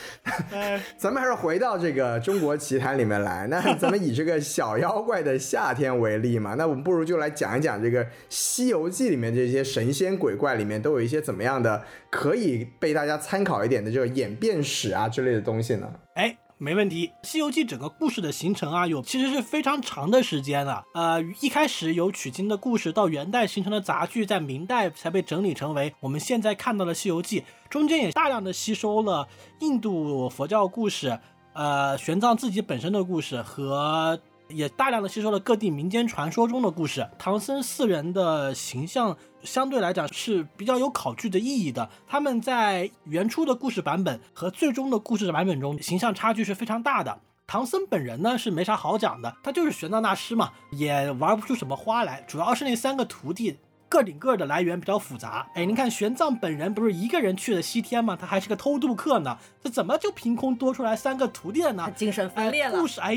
[0.52, 3.47] 哎，咱们还是回到这个中国奇谭里面来。
[3.47, 15.91] 那咱们以这个小妖怪的夏天为例嘛，那我们不如就来讲一讲这个《西游记》里面这些神仙鬼怪里面都有一些怎么样的可以被大家参考一点的这个演变史啊之类的东西呢？
[16.13, 17.07] 哎，没问题。
[17.23, 20.83] 《西游记》整个故事的形成啊，有其实是非常长的时间了。
[20.93, 27.41] 呃，一开始有取经的故事，到元代形成的杂剧，在明代才被整理成为我们现在看到的《西游记》。
[27.69, 29.27] 中间也大量的吸收了
[29.61, 31.17] 印度佛教故事，
[31.53, 34.19] 呃，玄奘自己本身的故事和。
[34.49, 41.89] 也大量的吸收了各地民间传说中的故事，唐僧四人的形象相对来讲是比较有考据的意义的。
[42.07, 47.19] 他们在原初的故事版本和最终的故事版本中，形象差距是非常大的。
[47.45, 52.21] 唐僧本人呢是没啥好讲的，他就是玄奘大师嘛，也玩不出什么花来。
[52.27, 53.57] 主要是那三个徒弟
[53.88, 55.47] 个顶个的来源比较复杂。
[55.55, 58.15] 哎，您看玄奘本人不是一个人去了西天吗？
[58.15, 61.91] 他还是个偷渡客呢，这怎么就凭空多出来三个徒弟了呢它？
[61.91, 62.88] 精神分裂了哎故。
[62.88, 63.15] 事哎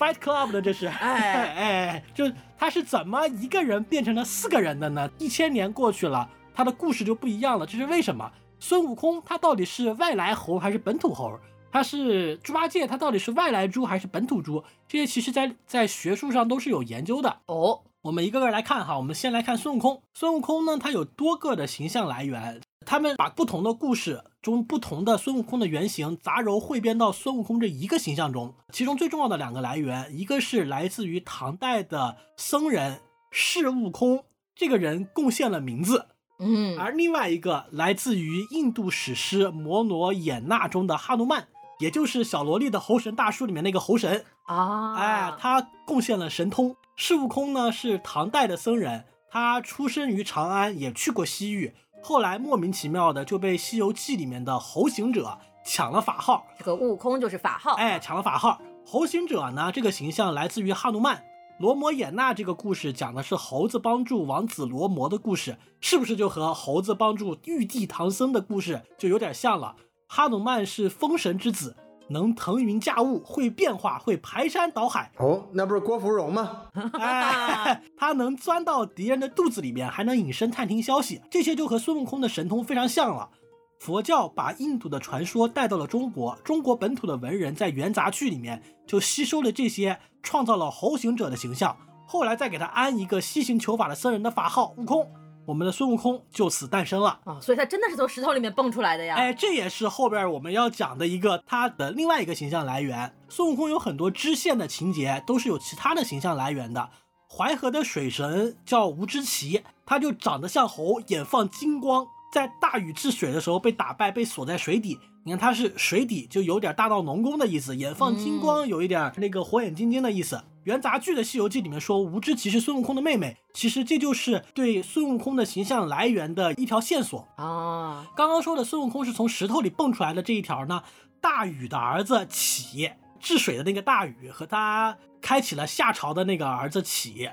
[0.00, 2.24] ，Fight Club 的这是，哎哎，就
[2.58, 5.10] 他是怎么一个人变成了四个人的呢？
[5.18, 8.32] 一千年过去了，他的故事就不一样了，这是为什么？
[8.58, 11.38] 孙悟空他到底是外来猴还是本土猴？
[11.70, 14.64] 他是猪八戒，他到底是外来猪还是本土猪？
[14.88, 17.36] 这些其实在在学术上都是有研究的。
[17.46, 20.02] 哦，我们一个个来看哈，我们先来看孙悟空。
[20.14, 28.54] 孙悟空呢，他有多个的形象来源，他们把不同的故事中不同的孙悟空的原型杂糅汇编到孙悟空这一个形象中。
[28.72, 36.06] 其中最重要的两个来源，一个是来自于唐代的僧人释悟空，这个人贡献了名字，
[36.38, 41.48] 嗯，而另外一个来自于印度史诗《摩罗衍那》中的哈努曼，
[41.80, 44.24] 也就是小萝莉的猴神大叔里面那个猴神。
[44.46, 46.74] 啊，哎，他贡献了神通。
[46.96, 57.72] 释悟空呢是唐代的僧人，他出生于长安，也去过西域，后来莫名其妙的就被《西游记》里面的猴行者抢了法号，这个悟空就是法号。
[57.74, 58.60] 哎，抢了法号。
[58.86, 61.22] 猴行者呢这个形象来自于哈努曼，
[61.58, 69.76] 罗摩衍那这个故事讲的是猴子帮助王子罗摩的故事，是不是就和猴子帮助玉帝唐僧的故事就有点像了？
[70.08, 71.76] 哈努曼是风神之子，
[72.10, 75.10] 能腾云驾雾，会变化，会排山倒海。
[75.18, 76.62] 哦，那不是郭芙蓉吗？
[76.98, 83.30] 哎，他能钻到敌人的肚子里面，还能隐身探听消息，这些就和孙悟空的神通非常像了。
[83.78, 91.74] 佛教把印度的传说带到了中国，中国本土的文人在元杂剧里面就吸收了这些，创造了猴行者的形象，
[92.06, 95.10] 后来再给他安一个西行求法的僧人的法号悟空，
[95.50, 97.18] 我们的孙悟空就此诞生了。
[97.24, 99.16] 啊，所以他真的是从石头里面蹦出来的呀。
[99.16, 103.12] 哎，这也是后边我们要讲的一个他的另外一个形象来源。
[103.28, 106.90] 孙悟空有很多支线的情节都是有其他的形象来源的。
[107.28, 112.06] 淮河的水神叫吴之奇，他就长得像猴，眼放金光。
[112.32, 114.98] 在大禹治水的时候被打败，被锁在水底。
[115.24, 120.42] 你看他是水底，就有点大闹龙宫的意思，眼放金光，有一点那个火眼金睛的意思。
[120.64, 128.06] 元杂剧的《西游记》里面说无知奇是孙悟空的妹妹，其实这就是对孙悟空的形象来源的一条线索啊。
[128.16, 130.82] 刚刚说的孙悟空是从石头里蹦出来的这一条呢，
[131.20, 137.28] 大禹的儿子启治水的那个大禹和他开启了夏朝的那个儿子启，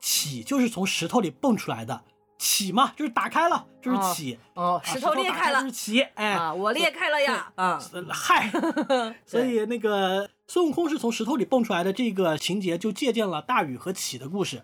[0.00, 2.02] 启就是从石头里蹦出来的。
[2.44, 7.80] 起嘛，就是打开了，就是起哦，石头裂开了，就是起，哎，啊，我裂开了呀，啊，
[8.10, 8.52] 嗨，
[9.24, 14.62] 所以那个孙悟空是从石头里蹦出来的，这个情节就借鉴了大禹和启的故事。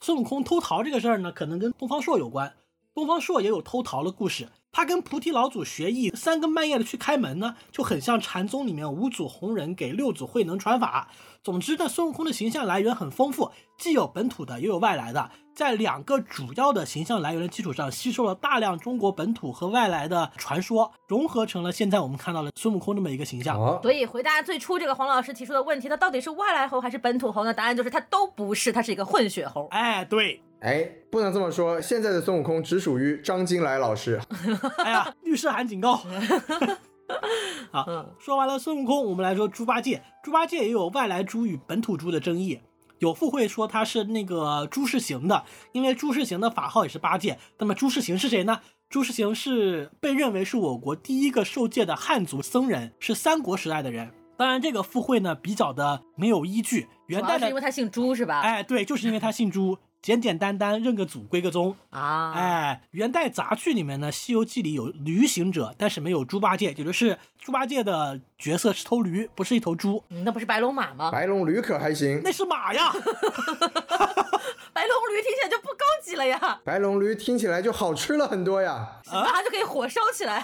[0.00, 2.52] 孙悟空偷桃这个事儿呢，可能跟东方朔有关，
[2.92, 4.48] 东方朔也有偷桃的故事。
[4.72, 11.08] 他跟菩提老祖学艺，三更半夜的去开门呢，就很像禅宗里面五祖弘忍给六祖慧能传法。
[11.42, 15.30] 总之呢，孙悟空的形象来源很丰富，既有本土的，也有外来的。
[15.54, 23.56] 在两个主要的形象来源的基础上，吸收了大量中国本土和外来的传说，融合成了现在我们看到的孙悟空这么一个形象。
[23.82, 27.54] 所以回答最初这个黄老师提出的问题，他到底是外来猴还是本土猴呢？
[27.54, 29.66] 答案就是他都不是，他是一个混血猴。
[29.70, 30.42] 哎，对。
[30.60, 34.20] 哎，不能这么说，现在的孙悟空只属于张金来老师。
[34.84, 36.02] 哎呀，律师函警告。
[37.72, 40.02] 好，说完了孙悟空，我们来说猪八戒。
[40.22, 42.60] 猪八戒也有外来猪与本土猪的争议，
[42.98, 47.38] 有附会说他是那个朱世行的，因为朱世行的法号也是八戒。
[47.58, 48.60] 那么朱世行是谁呢？
[48.88, 54.10] 朱世行是被认为是我国第一个受戒的汉族僧人，是三国时代的人。
[54.36, 56.88] 当然，这个附会呢比较的没有依据。
[57.06, 58.40] 元代是因为他姓朱是吧？
[58.40, 59.78] 哎，对，就是因为他姓朱。
[60.02, 62.32] 简简单单认个祖归个宗啊！
[62.32, 70.02] 哎，元代杂剧里面呢，《西游记》里有驴行者，但是没有猪八戒，也就是猪八戒的角色是头驴，不是一头猪。
[70.08, 71.10] 那不是白龙马吗？
[71.10, 72.22] 白龙驴可还行？
[72.24, 72.90] 那是马呀！
[74.80, 76.58] 白龙驴听起来就不高级了呀！
[76.64, 78.88] 白龙驴听起来就好吃了很多呀！
[79.12, 80.42] 马就可以火烧起来。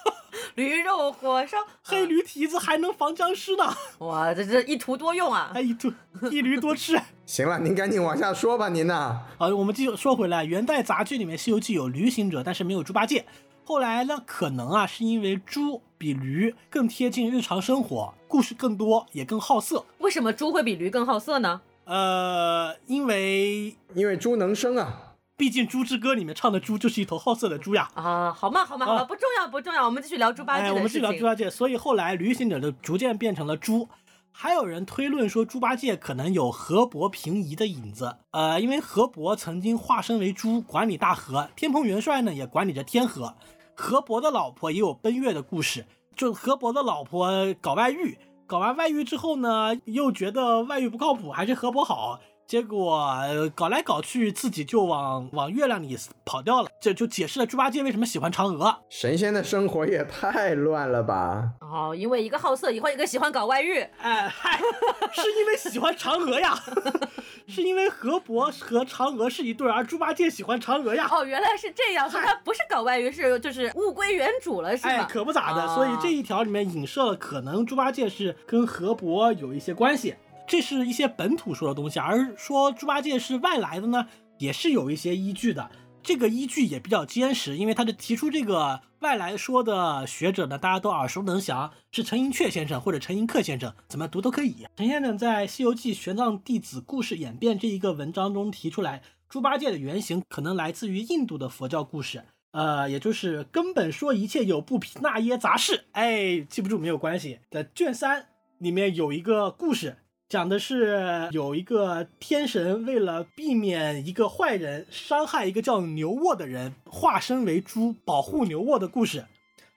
[0.56, 3.76] 驴肉火烧，黑驴蹄子还能防僵尸呢！
[3.98, 5.50] 哇，这这一图多用啊！
[5.54, 5.92] 哎，一图
[6.30, 6.98] 一驴多吃。
[7.26, 9.20] 行了，您赶紧往下说吧，您呐。
[9.36, 13.26] 好，我们继续说回来，元代杂剧里面《西游记》有驴行者，但是没有猪八戒。
[13.64, 19.84] 后来呢，可能啊是因为猪比驴更贴近日常生活，故事更多，也更好色。
[19.98, 21.60] 为什么猪会比驴更好色呢？
[21.84, 25.00] 呃，因为因为猪能生啊。
[25.36, 27.90] 毕竟《猪之歌》里面唱的猪就是一头好色的猪呀！
[27.94, 30.66] 啊，好嘛，好嘛，好嘛，不重要，不重要，我们继续聊猪八戒。
[30.66, 31.50] 哎，我们继续聊猪八戒。
[31.50, 33.88] 所以后来旅行者就逐渐变成了猪。
[34.30, 38.16] 还有人推论说，猪八戒可能有河伯平移的影子。
[38.30, 43.34] 呃，因为河伯曾经化身为猪，管理大河；天蓬元帅呢，也管理着天河。
[43.74, 52.20] 河伯的老婆也有奔月的故事，就河伯的老婆搞外遇，搞完外遇之后呢，又觉得外遇不靠谱，还是何伯好。
[52.46, 53.10] 结果
[53.54, 56.68] 搞来搞去，自己就往往月亮里跑掉了。
[56.78, 58.76] 这就解释了猪八戒为什么喜欢嫦娥。
[58.90, 61.50] 神仙的生活也太乱了吧！
[61.60, 63.78] 哦，因为一个好色，以后一个喜欢搞外遇。
[63.98, 64.58] 哎嗨，
[65.12, 66.54] 是因为喜欢嫦娥呀，
[67.48, 71.08] 是因为河伯和嫦娥是一对，而猪八戒喜欢嫦娥呀。
[71.10, 74.92] 哦，原来是这样，所以他不是搞外遇，是就是物归原主了，是吗？
[74.92, 75.74] 哎，可不咋的。
[75.74, 80.14] 所以这一条里面影射了，可能猪八戒是跟河伯有一些关系。
[80.46, 84.06] 这是一些本土说的东西，而说猪八戒是外来的呢，
[84.38, 85.70] 也是有一些依据的。
[86.02, 94.66] 这个依据也比较坚实，因为他的提出这个外来说的学者呢，大家都耳熟能详，是陈寅恪先生或者陈寅恪先生，怎么读都可以。
[94.76, 105.86] 陈先生在《西游记玄奘弟子故事演变》这一个文章中提出来，猪八戒的原型可能来自于印度的佛教故事，呃，也就是根本说一切有不毗那耶杂事。
[105.92, 107.40] 哎，记不住没有关系。
[107.48, 108.26] 的卷三
[108.58, 109.96] 里面有一个故事。
[110.34, 119.26] 讲的是有一个天神为了避免一个坏人伤害一个叫牛沃的人，化身为猪保护牛沃的故事。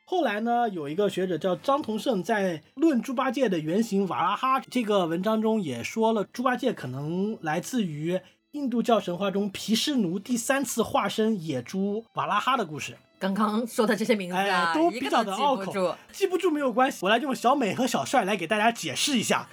[0.04, 8.20] 后来呢，有一个学者叫张同胜，在《论猪八戒的原型瓦拉哈》这个文章中也说了，猪八戒可能来自于
[8.54, 12.98] 印度教神话中毗湿奴第三次化身野猪瓦拉哈的故事。
[13.19, 19.47] 刚刚说的这些名字啊，哎，都比较的拗口记不住。，记不住没有关系，我来用小美和小帅来给大家解释一下，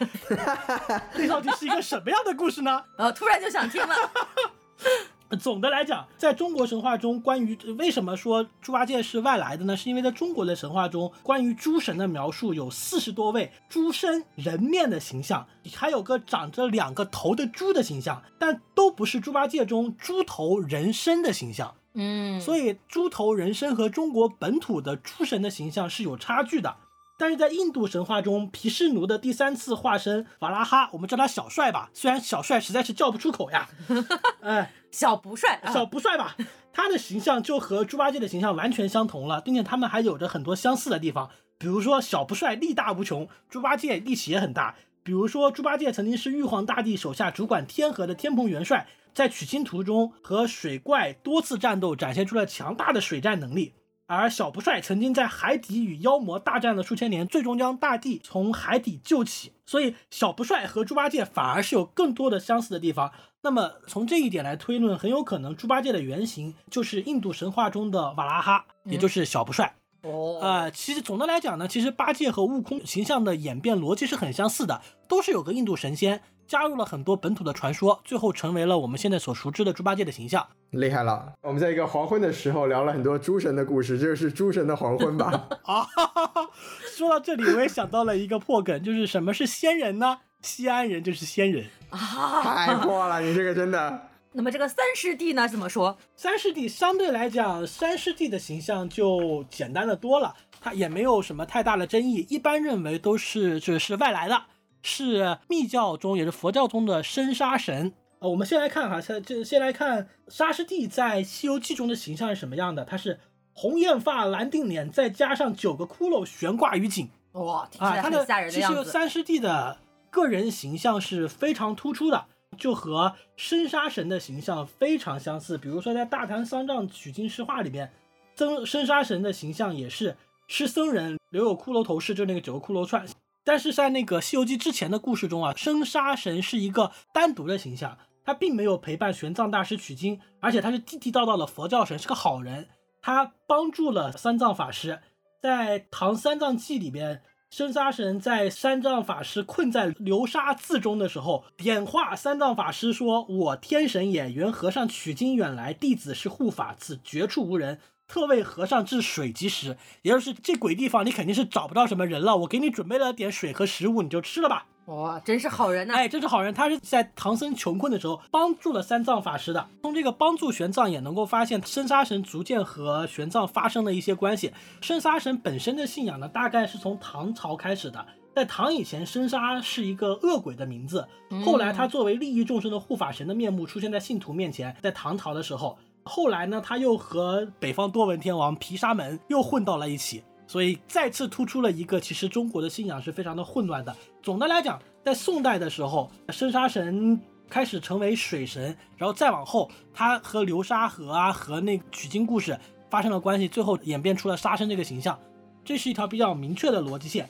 [1.17, 2.85] 这到底是一个什么样的故事呢？
[2.99, 3.95] 呃，突然就想听了。
[5.41, 9.77] 总的来讲，在中国神话中，关于为什么说猪八戒是外来的呢？
[9.77, 21.75] 是因为在中国的神话中，关于诸神的描述有四十多位猪身人面的形象，还有个长着两个头的猪的形象，但都不是猪八戒中猪头人身的形象。
[21.95, 26.77] 嗯，所以猪头人身和中国本土的诸神的形象是有差距的。
[27.17, 33.69] 但是在印度神话中，毗湿奴的第三次化身瓦拉哈，我们叫他小帅吧，虽然小帅实在是叫不出口呀，
[34.43, 36.37] 哎，小不帅，啊小不帅吧，
[36.73, 44.75] 他的形象就和猪八戒的形象完全相同了，并且他们还有着很多相似的地方，比如说小不帅力大无穷，猪八戒力气也很大。
[45.05, 53.73] 比如说，猪八戒曾经是玉皇大帝手下主管天河的天蓬元帅，在取经途中和水怪多次战斗，展现出了强大的水战能力。
[54.07, 59.53] 而小不帅曾经在海底与妖魔大战了数千年，最终将大地从海底救起。
[59.65, 63.11] 所以，小不帅和猪八戒反而是有更多的相似的地方。
[63.41, 69.75] 那么，从这一点来推论，很有可能猪八戒的原型就是印度神话中的瓦拉哈，也就是小不帅。
[70.03, 80.47] 哦，呃，其实总的来讲呢，其实八戒和悟空形象的演变逻辑是很相似的，都是有个印度神仙，加入了很多本土的传说，最后成为了我们现在所熟知的猪八戒的形象。
[80.71, 81.33] 厉害了！
[81.43, 85.49] 我们在一个黄昏的时候聊了很多诸神的故事，这个是诸神的黄昏吧？
[85.65, 86.51] 啊，哈哈哈，
[86.97, 90.19] 说到这里，我也想到了一个破梗，就是什么是仙人呢？
[90.43, 91.65] 西安人就是仙人。
[91.91, 94.09] 啊，太破了，你这个真的。
[94.37, 95.97] 那么这个三师弟呢，怎么说？
[96.17, 104.43] 三师弟相对来讲，三师弟的形象就简单的多了，他也没有什么太大的争议，一般认为都是这是外来的，
[104.85, 107.93] 是密教中也是佛教中的生杀神。
[108.21, 112.85] 呃，我们先来看哈，先这先来看沙师弟在《西游记》中的形象是什么样的？
[112.85, 113.19] 他是
[113.53, 118.85] 红艳发、蓝靛脸，再加上九个骷髅悬挂于颈哇，听起啊，他的来吓人的其样子。
[118.85, 119.79] 实三师弟的
[120.11, 122.27] 个人形象是非常突出的。
[122.57, 127.91] 就和生杀神的形象非常相似，比如说在《大唐三藏取经诗话》里面，
[128.37, 130.17] 僧生杀神的形象也是
[130.47, 133.05] 吃僧人，留有骷髅头饰，就那个九个骷髅串。
[133.45, 142.69] 但是在那个《西游记》之前的故事中啊，生杀神是一个单独的形象，他并没有陪伴玄奘大师取经，而且他是地地道道的佛教神，是个好人。
[143.03, 145.01] 他帮助了三藏法师，
[145.43, 147.21] 在《唐三藏记》里边，
[147.51, 157.79] 生杀神在三藏法师困在流沙寺中的时候，点化三藏法师说：“我天神也，原和尚取经远来，弟子是护法，此绝处无人。”
[158.15, 162.37] 特为和尚治水及食，也就是这鬼地方，你肯定是找不到什么人了。
[162.37, 164.67] 我给你准备了点水和食物，你就吃了吧。
[164.85, 169.69] 哇，真是好人呐、哎，真是好人，他是在唐僧穷困的时候帮助了三藏法师的。
[169.83, 174.53] 从这个帮助玄奘也能够发现，生杀神逐渐和玄奘发生了一些关系。
[174.81, 178.07] 生杀神本身的信仰呢，大概是从唐朝开始的。
[178.33, 181.09] 在唐以前，生杀是一个恶鬼的名字，
[181.45, 184.77] 后来他作为利益众生的护法神的面目出现在信徒面前。
[184.81, 190.23] 在唐朝的时候，后来呢，他又和北方多闻天王毗沙门又混到了一起。
[190.47, 193.97] 所以再次突出了一个，其实中国的信仰是非常的混乱的。
[194.23, 205.19] 总的来讲，在宋代的时候，生杀神开始成为水神，然后再往后，他和流沙河啊和那取经故事发生了关系，最后演变出了沙僧这个形象。
[205.65, 207.27] 这是一条比较明确的逻辑线。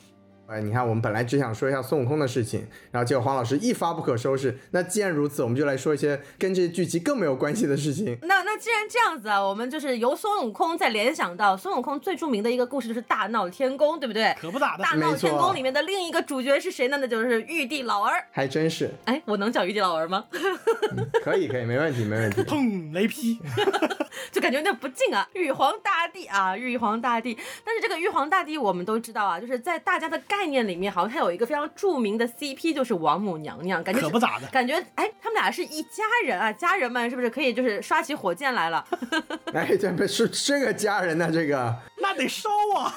[0.47, 4.57] 哎，你看，我们本来只想说一下孙悟空的事情，然后结果黄老师一发不可收拾。
[4.71, 8.17] 那既然如此，我们就来说一些跟这些剧集更没有关系的事情。
[8.21, 14.35] 那那既然这样子啊，我们就是由孙悟空再联想到孙悟空最著名的一个故事就是大闹天宫，对不对？
[14.39, 16.97] 可不咋的，大闹天宫里面的另一个主角是谁呢？
[17.01, 18.23] 那就是玉帝老儿。
[18.31, 20.25] 还真是，哎，我能叫玉帝老儿吗？
[21.23, 22.43] 可以可以，没问题没问题。
[22.43, 23.39] 砰，雷劈！
[24.31, 27.37] 就感觉有点不敬啊，玉皇大帝啊，玉皇大帝。
[27.63, 34.47] 但是这个玉皇大帝我们都知道啊，就是在大家的概念里面，好像他有一个非常著名的 CP，就是王母娘娘，感觉可不咋的。
[34.47, 38.85] 感觉哎，他们俩是一家人啊，家人们是不是可以就是刷起火箭来了？
[39.53, 42.93] 哎，这不是这个家人呢，这个那得烧啊！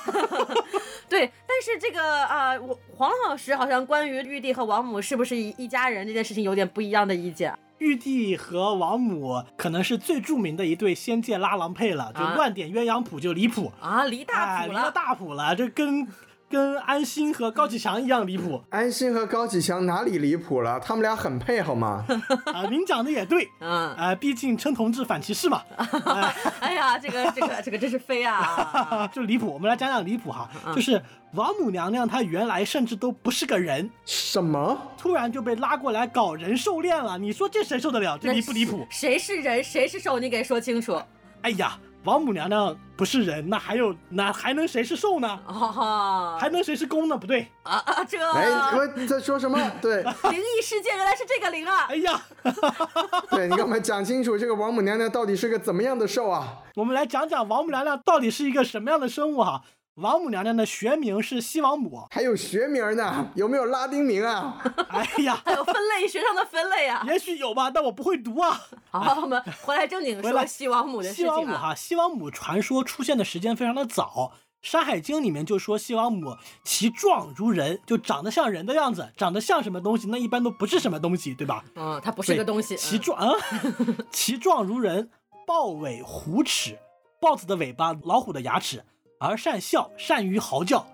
[1.08, 7.54] 对，但是这个啊、我黄老师好像关于玉帝和王母是不是一一家人这件事情有点不一样的意见。
[7.78, 13.72] 玉帝和王母可能是最著名的一对仙界拉郎配了，就啊乱点鸳鸯谱就离谱。
[13.80, 14.90] 啊，离大哎，离了离了。
[14.90, 16.04] 大谱了，这跟
[16.50, 20.80] 跟安心和高启强一样离谱安心和高启强哪里离谱了？
[20.80, 22.04] 他们俩很配好吗？
[22.52, 22.64] 啊！
[22.70, 25.62] 您讲的也对，嗯，啊，毕竟称同志反歧视嘛，
[26.60, 29.08] 哎呀，这个这个这个真是飞啊！
[29.12, 29.52] 就离谱。
[29.52, 31.00] 我们来讲讲离谱哈，就是
[31.34, 34.76] 王母娘娘她原来甚至都不是个人，什么？
[34.96, 38.16] 突然就被拉过来搞人兽恋了，你说这谁受得了？
[38.18, 38.86] 这离不离谱？
[38.90, 40.18] 谁是人，谁是兽？
[40.18, 41.00] 你给说清楚。
[41.42, 45.38] 哎呀，王母娘娘不是人，那还有那还能谁是兽呢？
[45.46, 47.16] 哦，还能谁是公呢？
[47.16, 49.58] 不对，啊啊，这哎，我在说什么？
[49.82, 51.86] 对灵异事件原来是这个灵啊！
[51.88, 52.20] 哎呀，
[53.30, 56.58] 对，你给我们讲清楚，这个王母娘娘到底是个怎么样的兽啊？
[56.76, 59.62] 我们来讲讲王母娘娘到底是一个什么样的生物哈。
[60.00, 63.28] 王母娘娘的学名是西王母，还有学名呢？
[63.34, 64.62] 有没有拉丁名啊？
[64.90, 67.04] 哎呀，还有分类学上的分类啊！
[67.08, 68.60] 也许有吧，但我不会读啊。
[68.90, 74.32] 好，我们回来正经说西王母的事西王母哈，西王母传说出现的时间非常的早，
[74.62, 81.64] 《山海经》里面就说西王母其状如人，就长得像人的样子，长得像什么东西，那一般都不是什么东西，对吧？
[81.74, 82.76] 嗯，它不是一个东西。
[82.76, 83.32] 其状啊，
[84.12, 85.10] 其状如人，
[85.44, 86.78] 豹尾虎齿，
[87.20, 88.84] 豹子的尾巴，老虎的牙齿。
[89.18, 90.86] 而善笑，善于嚎叫，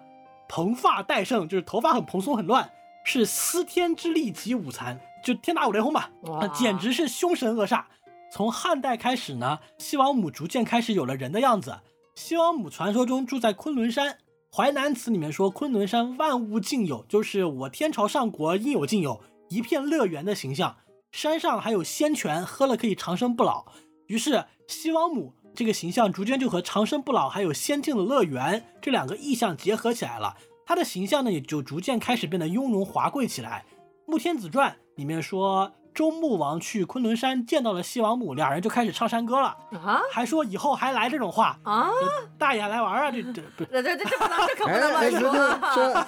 [0.48, 2.70] 蓬发戴胜，就是头发很蓬松很乱，
[3.04, 6.10] 是司天之力及五残，就天打五雷轰吧，
[6.54, 7.84] 简直是凶神恶煞。
[8.32, 11.78] 从汉代开始呢，西王母逐渐开始有了人的样子。
[12.14, 14.08] 西王母传说中住在昆仑山，
[14.50, 19.20] 《淮南词》里面说昆仑山万物尽有，就是我天朝上国应有尽有，
[19.50, 20.76] 一片乐园的形象。
[21.12, 23.66] 山上还有仙泉，喝了可以长生不老。
[24.06, 25.34] 于是西王母。
[25.54, 30.36] 这个形象逐渐就和长生不老还有仙境的乐园这两个意象结合起来了，
[30.66, 33.64] 他的形象呢也就逐渐开始变得雍容华贵起来。
[34.10, 41.88] 《穆天子传》里面说，周穆王去昆仑山见到了西王母，俩人就开始唱山歌了啊，还说以后还来这种话啊，
[42.36, 46.06] 大爷来玩啊，这这不这这这不能这可不能乱说。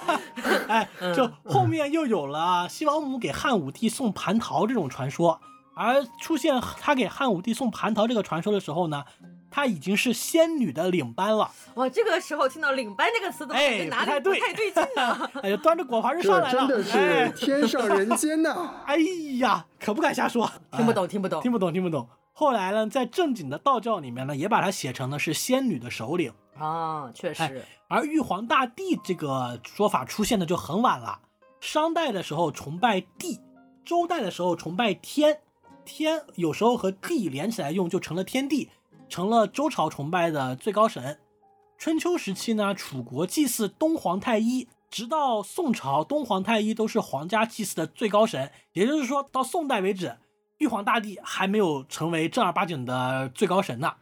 [0.67, 5.39] 哎，就后面又有了西王母给汉武帝送蟠桃这种传说，
[5.73, 9.05] 而出现他给汉武帝送蟠桃这个传说的时候呢。
[9.49, 11.51] 她已经是仙女的领班了。
[11.75, 15.31] 哇，这个时候听到“领班”这个词，都哎，哪里不太对，太对劲了。
[15.43, 18.73] 哎呀，端着果盘就上来了，真的是天上人间呐！
[18.85, 18.97] 哎
[19.39, 22.07] 呀，可不敢瞎说，听不懂，听不懂，听不懂，听不懂。
[22.33, 27.65] 后来呢，在正经的道教里面呢，也把它写成了是仙女的首领啊，确实。
[27.87, 31.19] 而玉皇大帝这个说法出现的就很晚了，
[31.59, 33.39] 商代的时候崇拜帝，
[33.83, 35.39] 周代的时候崇拜天，
[35.83, 38.69] 天有时候和帝连起来用，就成了天地。
[39.09, 41.19] 成了周朝崇拜的最高神。
[41.77, 48.51] 春秋时期呢，楚国祭祀东皇太一，直到宋朝，东皇太一都是皇家祭祀的最高神。
[48.73, 50.17] 也就是说，到宋代为止，
[50.57, 53.95] 玉皇大帝还没有成为正儿八经的最高神呢。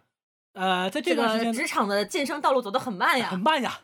[0.53, 3.81] 呃，在这段时间，职场的晋升道路走得很慢呀，很慢呀。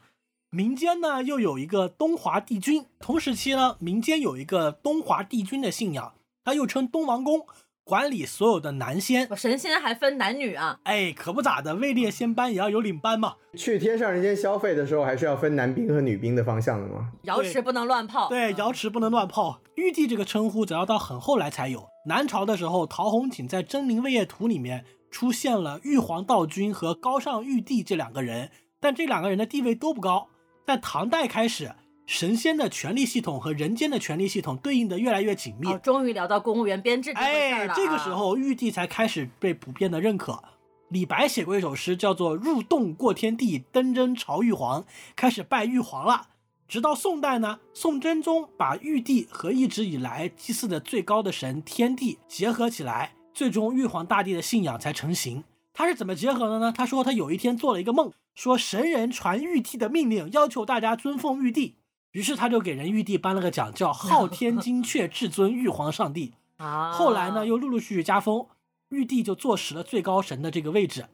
[0.50, 2.86] 民间呢，又有一个东华帝君。
[3.00, 6.14] 同时期呢，民间有一个东华帝君的信仰，
[6.46, 7.46] 他又称东王公。
[7.84, 10.80] 管理所有的男仙，神仙还分男女啊？
[10.84, 13.36] 哎，可不咋的，位列仙班也要有领班嘛。
[13.58, 17.12] 去天上人间消费的时候，还是要分男兵和女兵的方向的吗？
[17.24, 18.30] 瑶池不能乱泡。
[18.30, 19.60] 对，瑶池不能乱泡。
[19.76, 21.88] 玉帝这个称呼，只要到很后来才有。
[22.08, 30.28] 南朝的时候，陶弘景在《真灵位业图》里面出现了玉皇道君和高尚玉帝这两个人，但这两个人的地位都不高。
[30.66, 31.72] 在唐代开始。
[32.12, 35.74] 神仙的权力系统和人间的权力系统对应的越来越紧密。
[35.82, 40.44] 终于聊到公务员编制这哎，这个时候玉帝才开始被普遍的认可。
[40.90, 44.84] 李白写过一首诗，叫做“入洞过天地，登真朝玉皇”，
[45.16, 46.28] 开始拜玉皇了。
[46.68, 55.46] 直到宋代呢，宋真宗把玉帝和一直以来祭祀的最高的神天帝结合起来，最终玉皇大帝的信仰才成型。
[55.74, 56.74] 他是怎么结合的呢？
[56.76, 61.76] 他说他有一天做了一个梦，说神人传玉帝的命令，要求大家尊奉玉帝。
[62.12, 66.34] 于是他就给人玉帝颁了个奖，叫 昊天金阙至尊玉皇上帝。
[66.58, 68.48] 啊，后来呢，又陆陆续续加封，
[68.90, 71.06] 玉帝就坐实了最高神的这个位置。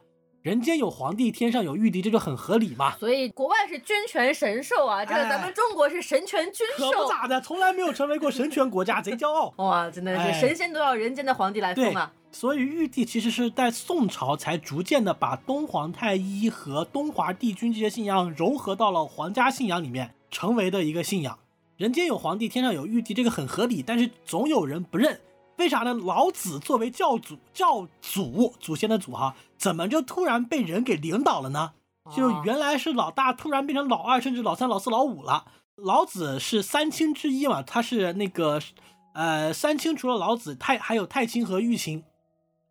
[0.42, 2.96] 人间有皇帝，天上有玉帝，这就很合理嘛。
[2.98, 6.92] 所以国外是君权神授啊，这个咱们中国是神权君授。
[6.92, 9.54] 可不咋的，从来没有成为过神权国家， 贼骄傲。
[9.58, 12.12] 哇，真的是神仙都要人间的皇帝来封啊。
[12.40, 20.14] 所以玉帝其实是在宋朝才逐渐的把东皇太一和东华帝君这些信仰糅合到了皇家信仰里面。
[20.30, 21.40] 成为的一个信仰，
[21.78, 23.82] 人间有皇帝，天上有玉帝，这个很合理。
[23.82, 25.20] 但是总有人不认，
[25.58, 25.96] 为啥呢？
[25.96, 31.72] 老子作为教祖，教祖祖先的祖哈，怎么就突然被人给领导了呢？
[32.16, 35.46] 就原来是老大，突然变成老二，甚至老三、老四、老五了。
[35.76, 38.62] 老子是三清之一嘛，他是那个
[39.14, 42.04] 呃三清，除了老子，太还有太清和玉清。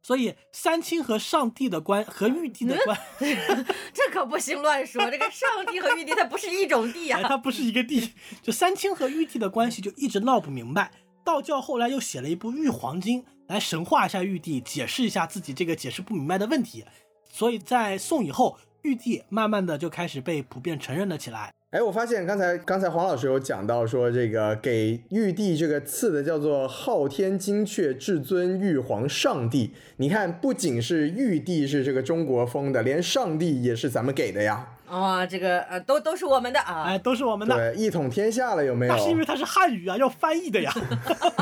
[0.07, 2.97] 所以三清和上帝的关和玉帝的关，
[3.93, 5.05] 这可不行乱说。
[5.11, 7.29] 这个上帝和玉帝它不是一种地哎，啊。
[7.29, 8.13] 它不是一个地。
[8.41, 10.93] 就三清和玉帝的关系就一直闹不明白。
[11.25, 16.85] 道教后来又写了一部《玉皇经》来神化一下玉帝，解释一下自己这个解释不明白的问题。
[17.29, 21.53] 所以在宋以后，玉帝慢慢的就开始被普遍承认了起来。
[21.73, 29.73] 哎，我发现刚才刚才黄老师有讲到说，这个给玉帝这个赐的叫做昊天精阙至尊玉皇上帝。
[29.97, 34.65] 你看，不仅是玉帝是这个中国风的，连上帝也是咱们给的呀。
[34.89, 36.85] 哦，这个呃，都都是我们的啊。
[36.85, 37.57] 哎，都是我们的。
[37.57, 39.03] 对，一统天下了，有没有那？
[39.03, 40.73] 是因为它是汉语啊，要翻译的呀。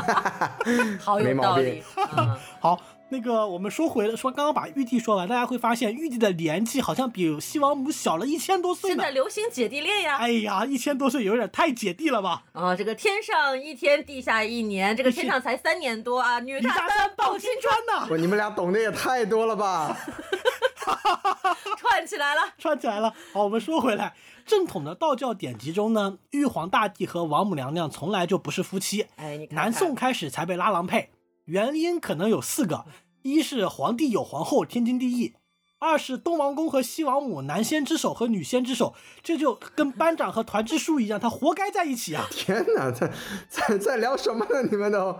[0.99, 1.83] 好有道理。
[2.17, 9.11] 嗯 好，那个我们说回了，说刚刚把玉帝说完，大家会发现玉帝的年纪好像比西王母小了一千多岁呢现在。
[9.11, 10.17] 流行姐弟恋呀。
[10.17, 12.43] 哎呀，一千多岁有点太姐弟了吧？
[12.53, 19.95] 啊、这个天上一天，地下一年，这个天上才三年多啊，女女大三抱抱金砖金砖呐，不，你们俩懂得也太多了吧？
[21.77, 22.41] 串起来了。
[22.57, 23.13] 串起来了。
[23.31, 31.11] 好，我们说回来，正统的道教典籍中呢，玉皇大帝和王母娘娘从来就不是夫妻，哎，你看看南宋开始才被拉郎配。
[31.45, 32.85] 原因可能有四个：
[33.21, 35.33] 一是皇帝有皇后，天经地义；
[35.79, 38.93] 二是东王公和西王母，男仙之首和女仙之首，
[39.23, 42.27] 这就跟班长和团支书一样，他活该在一起啊！
[42.31, 43.11] 天哪，在
[43.49, 44.63] 在在聊什么呢？
[44.69, 45.17] 你们都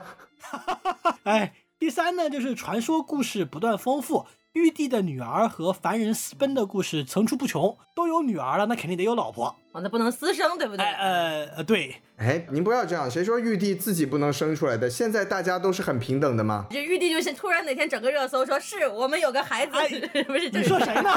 [1.24, 7.78] 哎，第三呢，就是传说故事不断丰富，玉帝的女儿和凡人私奔的故事层出不穷。
[7.96, 9.56] 都有女儿了，那肯定得有老婆。
[9.72, 10.86] 哦，那不能私生，对不对？
[10.86, 14.90] 哎呃呃，对，哎，您不要这样，谁说玉帝自己不能生出来的？
[14.90, 16.66] 现在大家都是很平等的吗？
[16.70, 19.88] 这玉帝就是突然哪天整个热搜说是我们有个孩子，哎
[20.24, 21.12] 不是这你说谁呢？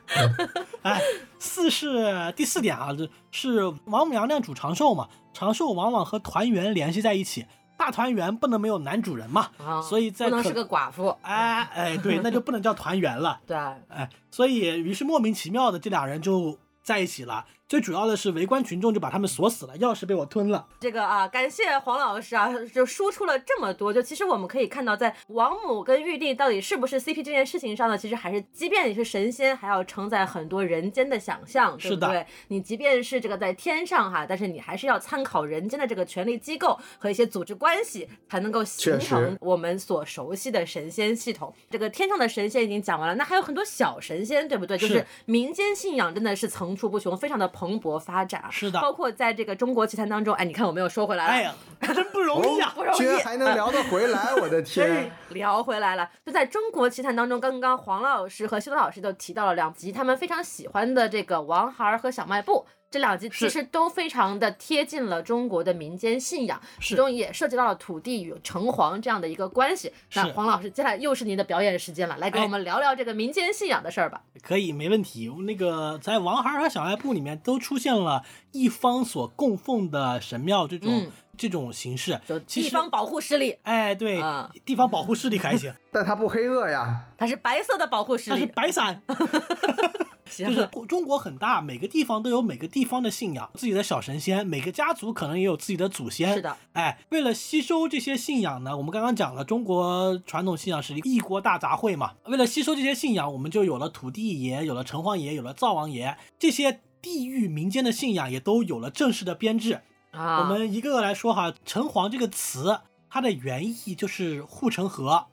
[0.82, 1.00] 哎，
[1.38, 7.44] 四是第四点啊，这是王母娘娘主长寿嘛，长寿往往和团圆联系在一起，
[7.76, 11.14] 大团圆不能没有男主人嘛，啊，所以在不能是个寡妇。
[11.20, 13.56] 哎哎对，那就不能叫团圆了， 对，
[13.88, 17.44] 哎，所以于是莫名其妙的这俩人就在一起了。
[17.66, 20.66] 最主要的是围观群众就把他们锁死了，钥匙被我吞了。
[20.80, 23.90] 这个啊，感谢黄老师啊，就说出了这么多。
[23.90, 32.26] 就其实我们可以看到，在王母跟玉帝到底是不是 CP 这件事情上呢，其实还是，即便你是神仙，还要承载很多人间的想象，对是的不对？
[32.48, 41.54] 你即便是这个在天上哈，但是你还是要参考人间的这个权力机构和一些组织关系，才能够形成我们所熟悉的神仙系统。
[41.70, 44.76] 这个天上的神仙已经讲完了，那还有很多小神仙，对不对？
[44.76, 48.44] 就是是民间信仰真的是层出不穷，非常的蓬勃发展。
[48.50, 51.54] 是的包括在这个中国奇谭当中，哎，你看我们又说回来了，哎呀，
[51.94, 52.72] 真不容易啊！
[52.76, 55.10] 不容易居然还能聊得回来，我的天！
[55.30, 62.66] 聊回来了，就在中国奇谭当中，刚刚黄老师和修德老师都提到了两集他们非常喜欢的这个王孩儿和小卖部。
[62.94, 69.92] 这两集其实都非常的贴近了中国的民间信仰，其中也涉及到了土地与城隍这样的一个关系。
[70.14, 74.22] 那黄老师，接下来又是您的表演时间了，来给哎我们聊聊这个民间信仰的事儿吧。
[74.42, 75.28] 可以，没问题。
[75.44, 78.22] 那个在王孩儿和小卖部里面都出现了
[78.52, 87.06] 一方所供奉的神庙这种、嗯这种形式地方保护势力，哎，对，啊地方保护势力可还行， 但他不黑恶呀。
[87.16, 89.02] 它是白色的保护势力它是，白伞，
[90.28, 96.34] 行就是中国很大，每个地方都有每个地方的信仰，自己的小神仙，每个家族可能也有自己的祖先。
[96.34, 102.12] 是的，哎，为了吸收这些信仰呢，我们刚刚讲了，中国传统信仰是一个异国大杂烩嘛。
[102.24, 109.82] 为了吸收这些信仰，我们就有了土地爷，有了城隍爷，有了灶王爷，这些地域民间的信仰也都有了正式的编制。
[110.16, 115.26] 啊，我们一个个来说哈，城隍这个词，它的原意就是护城河。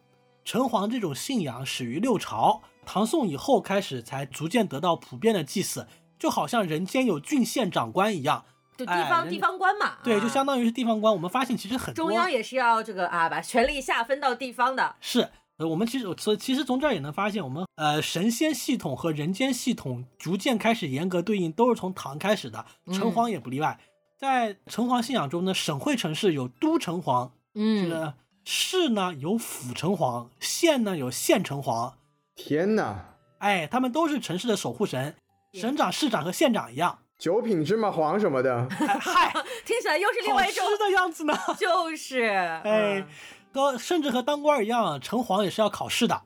[0.43, 8.43] 城隍这种信仰始于六朝，唐宋以后开始才逐渐得到普遍的祭祀，就好像人间有郡县长官一样。
[8.75, 11.13] 就地方地方官嘛，对，啊就相当于是地方官。
[11.13, 14.95] 我们发现其实很多中央也是要这个啊，把权力下分到地方的。
[14.99, 23.79] 是，呃，我们其实所以其实从这儿也能发现，我们呃神仙系统和人间系统逐渐开始严格对应，都是从唐开始的，城隍也不例外。
[24.21, 28.13] 在城隍信仰中呢，省会城市有都城隍，嗯，个
[28.45, 31.93] 市呢有府城隍，县呢有县城隍，
[32.35, 35.15] 天哪，哎，他们都是城市的守护神，
[35.53, 36.99] 省长、市长和县长一样。
[37.17, 39.33] 九品芝麻黄什么的，哎嗨，
[39.65, 41.35] 听起来又是另外一种吃，的样子呢。
[41.57, 42.61] 就是哎
[42.99, 43.07] 嗯，
[43.51, 46.13] 和甚至和当官一样，城隍也是要考试的。《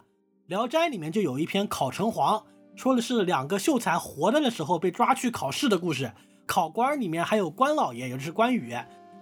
[0.48, 2.44] 聊斋》里面就有一篇考城隍，
[2.76, 6.12] 说的是两个秀才活着的时候被抓去考试的故事。
[6.46, 8.76] 考官里面还有关老爷，也就是关羽。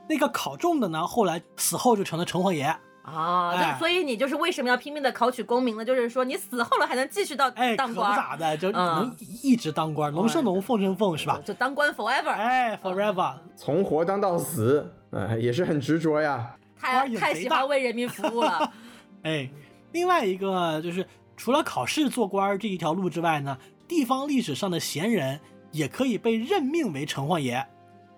[0.09, 2.75] 那个考中的呢，后来死后就成了城隍爷。
[3.03, 5.83] 啊，哎就所以你就是为什么要拼命的考取功名呢？
[5.83, 11.37] 就是说你死后了还能继续到哎，当官，咋的，就嗯能一直当官，龙生龙，凤生凤，是吧？
[11.43, 13.33] 就当官 forever，哎，forever。
[13.57, 16.55] 从活当到死，哎，也是很执着呀。
[16.79, 18.71] 太太喜欢为人民服务了。
[19.23, 19.49] 哎，
[19.91, 21.05] 另外一个就是
[21.35, 25.41] 除了考试做官这一条路之外呢，地方历史上的贤人
[25.73, 27.67] 也可以被任命为城隍爷。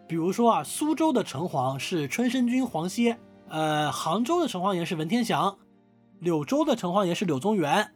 [0.08, 3.18] 比如说啊，苏州的城隍是春申君黄歇，
[3.50, 5.58] 呃，杭州的城隍爷是文天祥，
[6.20, 7.92] 柳州的城隍爷是柳宗元。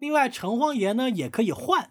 [0.00, 1.90] 另外，城隍爷呢也可以换，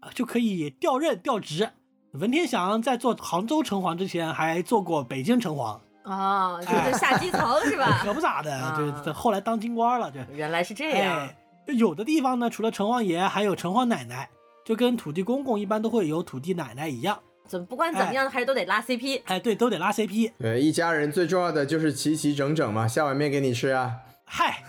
[0.00, 1.70] 啊，就可以调任调职。
[2.12, 8.00] 文天祥在做杭州城隍之前，还做过北京城隍，哦，就是下基层是吧？
[8.02, 11.18] 可不咋的，这这后来当京官了，这原来是这样。
[11.18, 11.36] 哎，
[11.66, 14.28] 就有的地方呢，除了城隍爷，还有城隍奶奶，
[14.68, 17.18] 就跟土地公公一般都会有土地奶奶一样。
[17.46, 19.22] 怎么不管怎么样，还是都得拉 CP。
[19.24, 20.32] 哎，对，都得拉 CP。
[20.38, 23.92] 对，一家人最重要的就是齐齐整整嘛，下碗面给你吃啊。
[24.26, 24.62] 嗨，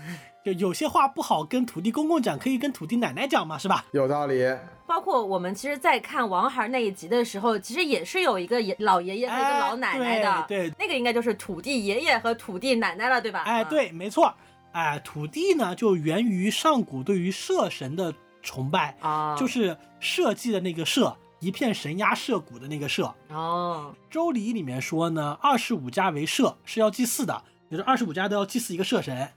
[0.46, 3.84] 就有些话不好跟土地公公讲，可以跟土地奶奶讲嘛，是吧？
[3.92, 4.42] 有道理。
[4.88, 10.46] 包括我们其实，在看王孩那一集的时候，其实也是有一个爷老爷爷和一个老奶奶的。
[10.48, 13.42] 对，那个应该就是土地爷爷和土地奶奶了，对吧？
[13.42, 14.34] 哎，对，没错。
[14.72, 21.16] 哎，土地呢，就源于上古对于社神的崇拜啊，就是社稷的那个社。
[21.42, 29.30] 一片神鸦社谷的那个社哦，《周礼》里面说呢，二十五家为社，是要祭祀的，也就是二十五家都要祭祀一个社神。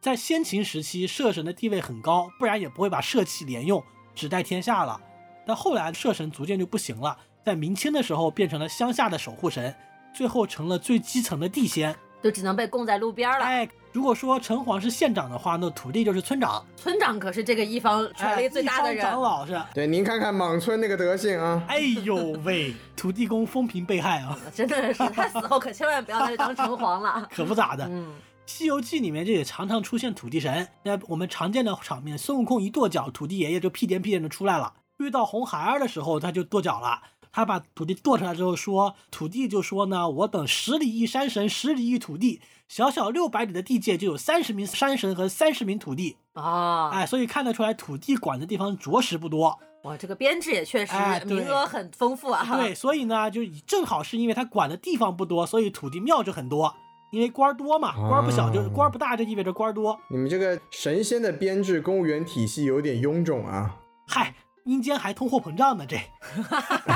[0.00, 3.82] 在先秦时期，社神的地位很高，不然也不会把社稷连用，
[4.14, 5.00] 只代天下了。
[5.44, 9.74] 但后来社神逐渐就不行了，在明清的时候变成了乡下的守护神，
[10.14, 11.96] 最后成了最基层的地仙。
[12.22, 13.44] 就只能被供在路边了。
[13.44, 16.64] 哎，如果说城隍是县长的话，那土地就是村长。
[16.76, 19.02] 村长可是这个一方权力最大的人。
[19.02, 19.60] 长老是。
[19.74, 21.62] 对，您看看莽村那个德行啊！
[21.68, 24.38] 哎呦喂，土地公风评被害啊！
[24.54, 27.28] 真的是，他死后可千万不要再去当城隍了。
[27.34, 27.84] 可不咋的。
[27.86, 28.14] 嗯，
[28.50, 30.68] 《西游记》里面这也常常出现土地神。
[30.82, 34.74] 那我们常见的场面，孙悟空一跺脚，土地爷爷就屁颠屁颠的出来了。
[34.98, 37.00] 遇到红孩儿的时候，他就跺脚了。
[37.38, 42.40] 他把土地剁出来之后说，土地就说呢，我等十里一山神，十里一土地。
[42.66, 49.56] 小小六百里的地界就有三十名山神和三十名土地啊，哎，所以看得出来土地管的地方着实不多。
[49.84, 50.92] 哇，这个编制也确实
[51.26, 52.44] 名额很丰富啊。
[52.56, 56.74] 对，所以呢，就正好是因为他管的地方不多，所以土地庙就很多。
[57.12, 59.96] 因为官儿多嘛，官儿不小就官儿不大，就意味着官儿多。
[60.10, 63.76] 你们这个神仙的编制公务员体系有点臃肿啊。
[64.08, 64.34] 嗨。
[64.64, 65.96] 阴间还通货膨胀呢，这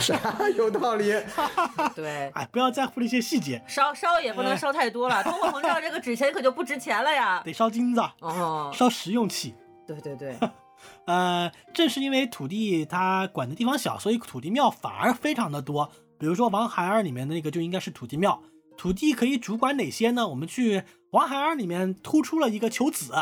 [0.01, 1.13] 啥有道理？
[1.97, 9.55] 对， 哎，不要在乎那些细节，烧烧也不能烧太多了， 通货膨胀这个纸钱可就不值钱了呀，得烧金子哦，烧实用器。
[9.87, 10.37] 对对对，
[11.07, 15.91] 呃，正是因为土地它管的地方小，所以土地庙反而非常的多。
[16.19, 18.43] 比如说《王孩儿》里面的那个就应该是土地庙，
[18.77, 20.29] 土地可以主管哪些呢？
[20.29, 23.13] 我们去《王孩儿》里面突出了一个求子，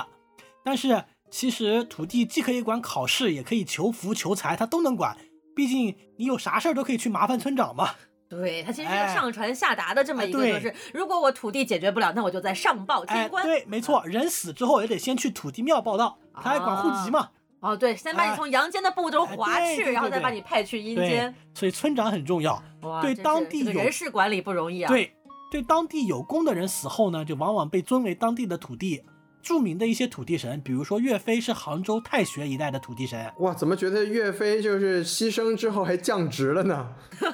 [0.64, 1.04] 但是。
[1.30, 5.16] 其实土地既可以管考试，也可以求福求财，他都能管。
[5.54, 7.90] 毕竟你有啥事儿都可以去麻烦村长嘛。
[8.28, 13.44] 对他其实是上传下达的这么一个，就是如果我土地解决不了，那我就在上报天官。
[13.44, 17.30] 对，没错，人死之后也得先去土地庙报道，他还管户籍嘛。
[17.58, 21.34] 哦，对，先把你从阳间的步骤划去，然后再把你派去阴间。
[21.54, 22.62] 所以村长很重要，
[23.02, 24.88] 对当地有人事管理不容易啊。
[24.88, 25.12] 对，
[25.50, 29.02] 对当地有功的人死后呢，就往往被尊为当地的土地。
[29.42, 33.32] 著名的一些土地神，比如说岳飞是杭州太学一带的土地神。
[33.38, 36.88] 哇，怎么觉得岳飞就是牺牲之后还降职了呢？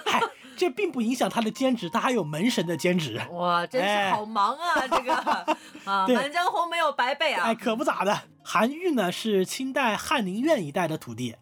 [0.04, 0.20] 嗨，
[0.56, 3.20] 这并不影响他的兼职，他还有门神的兼职。
[3.32, 5.14] 哇，真是好忙啊，这个
[5.84, 7.44] 啊，满江红没有白背啊。
[7.44, 8.22] 哎，可不咋的。
[8.42, 11.34] 韩愈呢是清代翰林院一带的土地，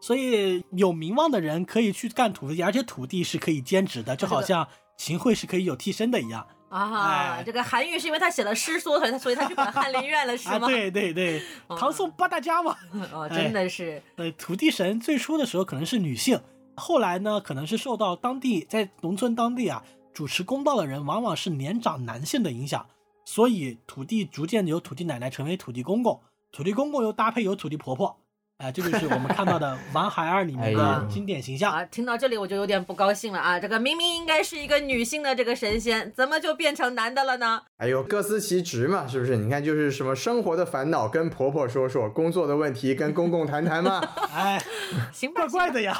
[0.00, 4.68] 所以有名望的人可以去干土地，而且土地是可以兼职的，就好像
[4.98, 6.46] 秦桧是可以有替身的一样。
[6.70, 10.68] 啊，这个韩愈是因为他写了诗缩他所以他去管翰林院了，是吗？
[10.68, 12.76] 对对对，唐宋八大家嘛。
[13.12, 14.00] 哦，真的是。
[14.16, 16.40] 呃，土地神最初的时候可能是女性，
[16.76, 19.82] 后来呢，可能是受到当地在农村当地啊
[20.14, 22.86] 主持公道的人往往是年长男性的影响，
[23.24, 26.20] 所以土地逐渐由土地奶奶成为土地公公，
[26.52, 28.16] 土地公公又搭配有土地婆婆。
[28.60, 31.82] 哎，这就是我们看到的《王孩儿》里面的经典形象啊！
[31.86, 33.58] 听到这里我就有点不高兴了啊！
[33.58, 37.62] 这个明明应该是一个女性的这个神仙，怎么就变成男的了呢？
[37.78, 39.38] 哎呦，各司其职嘛，是不是？
[39.38, 43.98] 你看，就是什么生活的烦恼跟婆婆说说，工作的问题跟公公谈谈嘛。
[44.34, 44.62] 哎，
[45.10, 45.96] 行吧，怪怪的呀。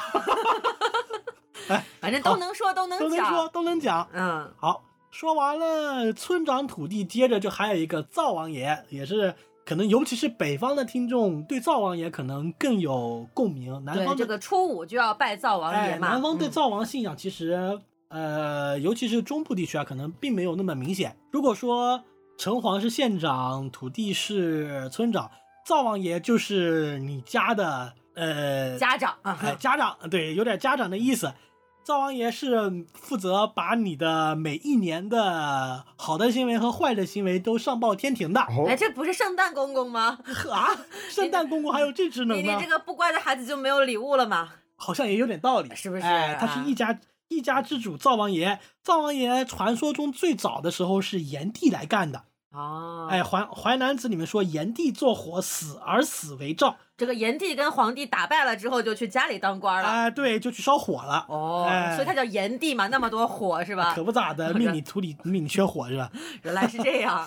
[1.69, 4.07] 哎，反正都能说，都能讲，都能说，都能讲。
[4.13, 9.35] 嗯，好，说完了村长土地，接着就还有一个灶王爷，也是。
[9.65, 13.85] 可能尤其是北方的听众对灶王爷可能更有共鸣。
[13.85, 16.09] 南方这个初五就要拜灶王爷嘛。
[16.09, 21.17] 南方对灶王信仰其实，呃，尤其是中部地区啊，可能并没有那么明显。
[21.31, 22.03] 如果说
[22.37, 25.31] 城隍是县长，土地是村长，
[25.65, 31.33] 灶王爷就是你家的呃家长啊，家长对，有点家长的意思。
[31.91, 38.41] 灶王爷是负责把你的每一年的好的行为和坏的行为都上报天庭的。
[38.43, 40.17] 哦哎，，这不是圣诞公公吗？
[40.53, 40.69] 啊，
[41.09, 42.69] 圣诞公公还有这职能呢你你这？
[42.69, 44.51] 个不乖的孩子就没有礼物了吗？
[44.77, 48.61] 好像也有点道理，是不是哎，他是啊一家一家之主，灶王爷。
[48.85, 52.23] 灶王爷传说中最早的时候是炎帝来干的。
[52.53, 56.77] 哦，哎，《淮淮南子》里面说，炎帝做火，死而死为灶。
[57.01, 59.89] 这个炎帝跟皇帝打败了之后，就去家里当官了。
[59.89, 61.25] 哎，对，就去烧火了。
[61.31, 64.05] 哦，哎所以他叫炎帝嘛，那么多火是吧可？
[64.05, 66.13] 不咋的， 命里土里命里缺火是吧？
[66.45, 67.27] 原来是这样。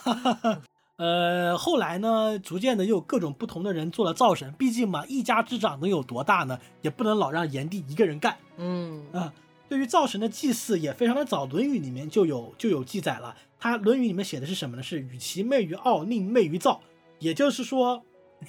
[0.97, 6.59] 呃，后来呢，逐渐的又有各种不同的人做了灶神，毕竟嘛，一家之长能有多大呢？
[6.81, 9.33] 也不能老让炎帝一个人干嗯，啊。
[9.67, 13.35] 对于灶神的祭祀也非常的早，《论语》里面就有就有记载了。
[13.59, 14.83] 他《论语》里面写的是什么呢？
[14.83, 16.79] 是与其媚于傲，宁媚于灶。
[17.17, 18.03] 也就是说，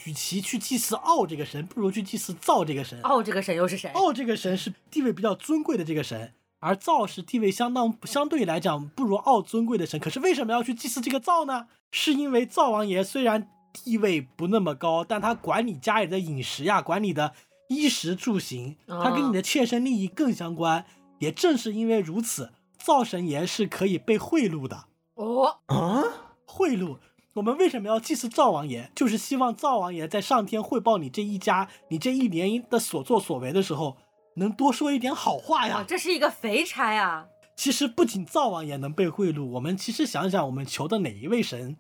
[0.04, 3.00] 与其去祭祀奥这个神，不如去祭祀灶这个神。
[3.02, 3.88] 奥，这个神又是谁？
[3.90, 9.98] 奥这个神是地位比较尊贵的这个神，而灶是地位相当相对来讲不如奥尊贵的神。
[10.00, 11.66] 可是为什么要去祭祀这个灶呢？
[11.90, 17.32] 是因为灶王爷虽然地位不那么高，但他管你家里的饮食呀，管你的
[17.68, 20.84] 衣食住行，他跟你的切身利益更相关。
[21.20, 24.86] 也正是因为如此，灶神爷是可以被贿赂的。
[25.14, 26.02] 哦，啊，
[26.44, 26.98] 贿赂。
[27.34, 28.92] 我们为什么要祭祀灶王爷？
[28.94, 33.96] 就是希望灶王爷在上天汇报你这一家、你这一年的所作所为的时候，
[34.36, 35.84] 能多说一点好话，呀。
[35.86, 37.26] 这是一个肥差啊！
[37.56, 41.76] 其实不仅灶王爷能被贿赂，我们其实想想，我们求的哪一位神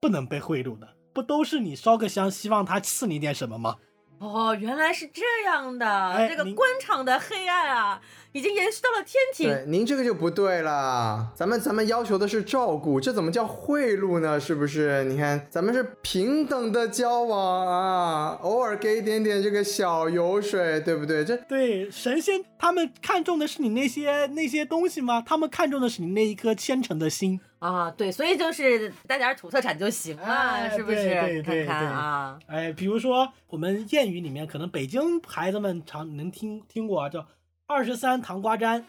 [0.00, 0.88] 不能被贿赂的？
[1.14, 3.76] 不都是你烧个香，希望他赐你点什么吗？
[4.18, 8.00] 哦，原来是这样的，哎这个官场的黑暗啊，
[8.36, 9.48] 已经延续到了天庭。
[9.48, 11.32] 对，您这个就不对了。
[11.34, 14.38] 咱们咱们要求的是照顾，这怎么叫贿赂呢？
[14.38, 15.04] 是不是？
[15.04, 21.24] 你看，咱们是平等的交往啊，偶尔给一点点这个小油水，对不对？
[21.24, 25.22] 这对，神仙他们看重的是你那些那些东西吗？
[25.26, 27.40] 他们看重的是你那一颗虔诚的心。
[27.58, 30.96] 啊，对，所以就是带点土特产就行了，哎是不是？
[30.96, 37.26] 对对对看看啊，哎，比如说我们谚语里面，可能北京孩子们常能听听过啊，叫
[37.66, 38.86] “二十三糖瓜粘”。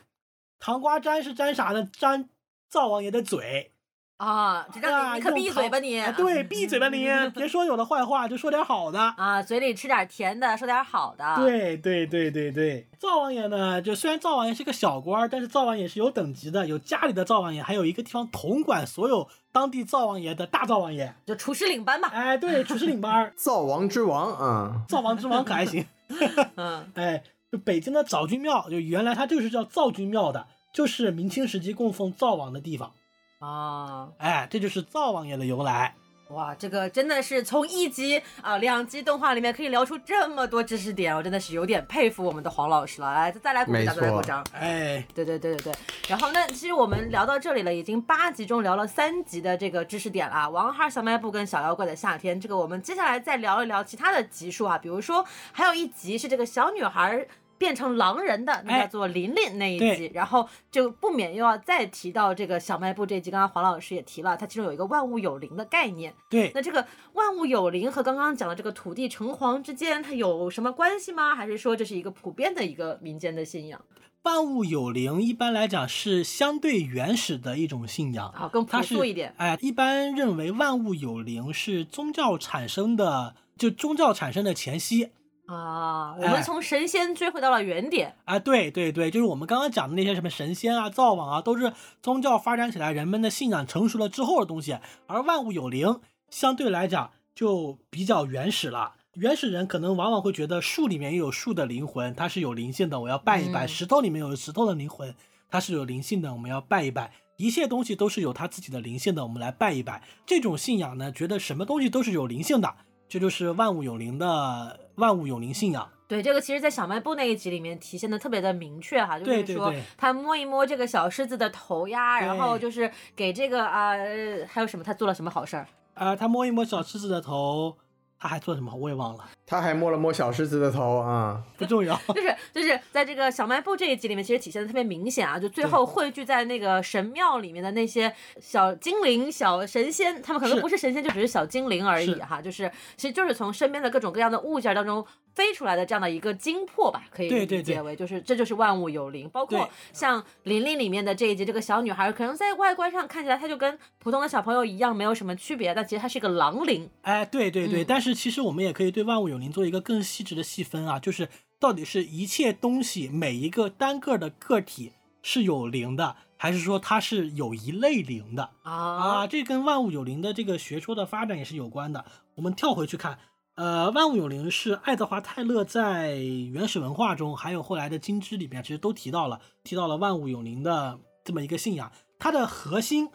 [0.59, 1.87] 糖瓜粘是粘啥呢？
[1.99, 2.29] 粘
[2.69, 3.73] 灶王爷的嘴。
[4.17, 5.99] 啊，这让啊你你可闭嘴吧你！
[5.99, 8.99] 啊对，闭嘴吧你， 别说有的坏话，就说点好的。
[8.99, 21.13] 啊，嘴里吃点甜的，说点好的。，对对对对对，灶王爷呢，就虽然灶王爷是个小官，但是灶王爷是有等级的，有家里的灶王爷，还有一个地方统管所有当地灶王爷的大灶王爷。
[21.23, 22.09] 就厨师领班吧。
[22.11, 25.85] 哎，对，厨师领班， 灶王之王啊，灶王之王可还行。
[26.57, 27.21] 嗯，哎，
[27.57, 32.93] 就北京的早君庙，就原来它就是叫灶君庙的，就是明清时期供奉灶王的地方。
[33.39, 35.95] 啊，哎，这就是灶王爷的由来。
[36.31, 43.13] 哇，这个真的是从一集啊、两集动画里面可以聊出这么多知识点，我真的是有点佩服我们的黄老师了。
[43.13, 44.45] 来，再来鼓掌，再来鼓掌。
[44.51, 45.73] 哎，对对对对对，
[46.09, 57.25] 然后那，其实我们聊到这里了，已经八集中聊了三集的这个知识点了，王二小卖部跟小妖怪的夏天，这个我们接下来再聊一聊其他的集数啊，比如说还有一集是这个小女孩。
[57.57, 63.31] 变成狼人的那哎叫做琳琳那一对集，然后就不免又要再提到这个小卖部这一集。
[63.31, 66.13] 刚刚黄老师也提了，它其中有一个万物有灵的概念。
[66.29, 71.35] 对，那这个万物有灵和刚刚讲的这个土地城隍之间，它有什么关系吗？
[71.35, 73.81] 还是说这是一个普遍的一个民间的信仰
[74.23, 78.27] 万物有灵，一般来讲是相对原始的一种信仰。
[78.29, 78.49] 啊？
[78.51, 79.33] 更朴素一点。
[79.37, 85.11] 哎，一般认为万物有灵是宗教产生的，就宗教产生的前夕。
[85.47, 88.15] 啊，我哎们从神仙追回到了原点。
[88.25, 91.71] 啊，对对对，就是我们刚刚讲的那些什么神仙啊、灶王啊，都是
[92.01, 94.77] 宗教发展起来，人们的信仰成熟了之后的东西。
[95.07, 98.95] 而万物有灵，相对来讲就比较原始了。
[99.13, 105.15] 原始人可能往往会觉得树里面也有树的灵魂，它是有灵性的，我要拜一拜；嗯石头里面有石头的灵魂，
[105.49, 107.11] 它是有灵性的，我们要拜一拜。
[107.37, 110.03] 一切东西都是有它自己的灵性的，我们来拜一拜。
[110.25, 112.75] 这种信仰呢，觉得什么东西都是有灵性的，
[113.09, 115.87] 这就是万物有灵的万物有灵信仰。
[116.07, 124.83] 对，这个其实，在小卖部那一集里面体现的特别的明确哈，就是说他摸一摸这个小狮子的头呀，然后就是给这个啊、呃还有什么？
[124.83, 125.67] 他做了什么好事儿？
[125.95, 127.75] 啊、他摸一摸小狮子的头，
[128.17, 128.73] 他还做什么？
[128.73, 131.95] 我也忘了，他还摸了摸小狮子的头啊，不重要。
[132.13, 149.29] 就是就是在这个小卖部这一集里面，其实体现的特别明显啊，就最后汇聚在那个神庙里面的那些小精灵、小神仙，他们可能不是神仙，就只是小精灵而已哈，就是其实就是从身边的各种各样的物件当中飞出来的这样的一个精魄吧，可以理解为就是这就是万物有灵。
[149.29, 156.89] 包括像《玲玲》里面的这一集，这个小女孩可能在外观上看起来她就跟普通的小朋友一样，没有什么区别，但其实她是一个狼灵。
[157.03, 157.85] 哎，对对对，嗯。
[157.87, 161.29] 但是其实我们也可以对万物有灵做一个更细致的细分啊，就是
[161.59, 169.27] 到底是一切东西每一个单个的个体是有灵的，还是说它是有一类灵的啊啊？
[169.27, 172.05] 这跟万物有灵的这个学说的发展也是有关的。
[172.35, 173.19] 我们跳回去看，
[173.55, 181.91] 呃，万物有灵是爱德华泰勒在原始文化中，还有后来的金枝里面，其实都提到了，提到了万物有灵的这么一个信仰。
[182.19, 183.09] 它的核心、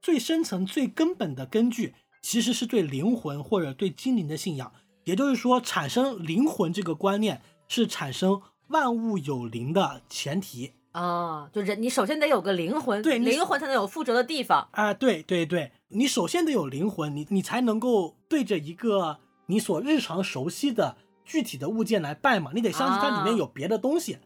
[0.00, 4.72] 最深层、最根本的根据，其实是对灵魂或者对精灵的信仰。
[5.04, 10.72] 也就是说，产生灵魂这个观念是产生万物有灵的前提。
[10.92, 14.68] 啊，就人你首先得有个灵魂，对灵魂才能有附着的地方。
[14.72, 24.18] 啊、对对对，你首先得有灵魂，你你才能够对着一个你所日常熟悉的具体的物件来拜嘛，你得相信它里面啊有别的东西。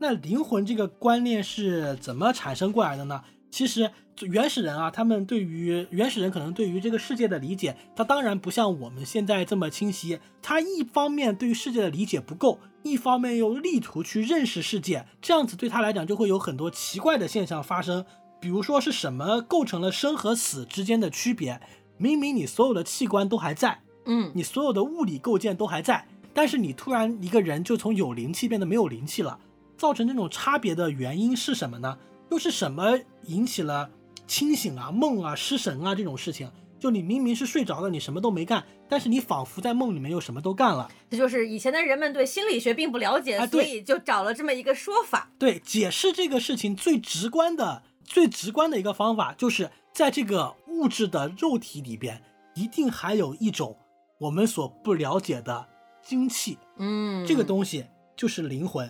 [0.00, 3.22] 那灵魂这个观念是怎么产生过来的呢？
[3.50, 3.90] 其实
[4.22, 10.18] 原始人啊，他们对于原始人可能对于这个世界的理解，他当然不像我们现在这么清晰。
[10.42, 18.04] 他一方面对于世界的理解不够，一方面又力图去认识世界，这样子对他来讲就会有很多奇怪的现象发生。
[18.40, 21.60] 比如说是什么构成了生和死之间的区别？
[21.96, 29.40] 明明你所有的器官都还在，嗯，你所有的物理构建都还在，但是你突然一个人就从有灵气变得没有灵气了，
[29.76, 31.98] 造成这种差别的原因是什么呢？
[32.30, 33.90] 又是什么引起了
[34.26, 36.50] 清醒啊、梦啊、失神啊这种事情？
[36.78, 40.88] 就你明明是睡着了，你什么都没干，但是你仿佛在梦里面又什么都干了。
[41.10, 45.32] 这就是以前的人们对心理学并不了解，啊所以就找了这么一个说法。
[45.40, 52.22] 对，解释这个事情最直观的、最直观的一个方法，就是在这个物质的肉体里边，
[52.54, 53.76] 一定还有一种
[54.20, 55.66] 我们所不了解的
[56.00, 56.58] 精气。
[56.76, 58.88] 嗯，这个东西就是灵魂。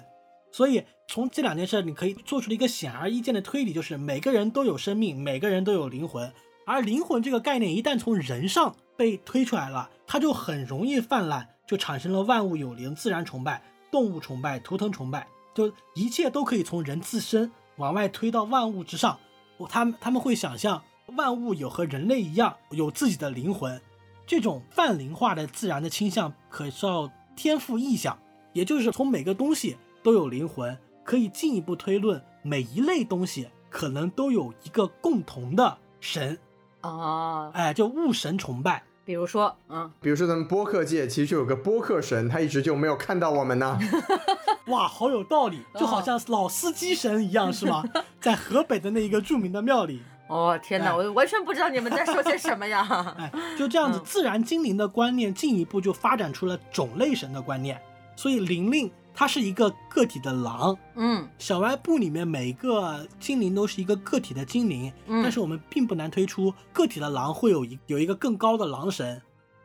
[0.51, 6.33] 所以从这两件事，你可以做出了一个显而易见的推理，就是每个人都有生命，每个人都有灵魂。
[6.67, 19.19] 而灵魂这个概念一旦从人上被推出来了，它就很容易泛滥，就产生了万物有灵、自然崇拜、动物崇拜、图腾崇拜，就一切都可以从人自身往外推到万物之上。
[19.57, 20.83] 我他们他们会想象
[21.17, 23.81] 万物有和人类一样有自己的灵魂，
[24.27, 28.19] 这种泛灵化的自然的倾向，可叫天赋异象，
[28.53, 36.39] 也就是从每个东西都有灵魂，可以进一步推论每一类东西可能都有一个共同的神，
[36.81, 38.83] 啊，哎，就物神崇拜。
[39.05, 43.79] 比如说，嗯，比如说咱们播客界其实就有个播客神，他一直就没有看到我们呢。
[44.69, 47.83] 哇，好有道理， 就好像老司机神一样，是吗？
[48.21, 53.15] 在河北的那一个著名的庙里，哦天哪，哎我完全不知道你们在说些什么呀。
[53.17, 57.81] 哎，就这样子嗯，自然精灵的观念进一步就发展出了种类神的观念。
[58.15, 61.29] 所以灵灵它是一个个体的狼，嗯。
[61.41, 65.25] 小卖部里面每个精灵都是一个个体的精灵，嗯。
[65.25, 69.21] 但是我们并不难推出个体的狼会有一有一个更高的狼神。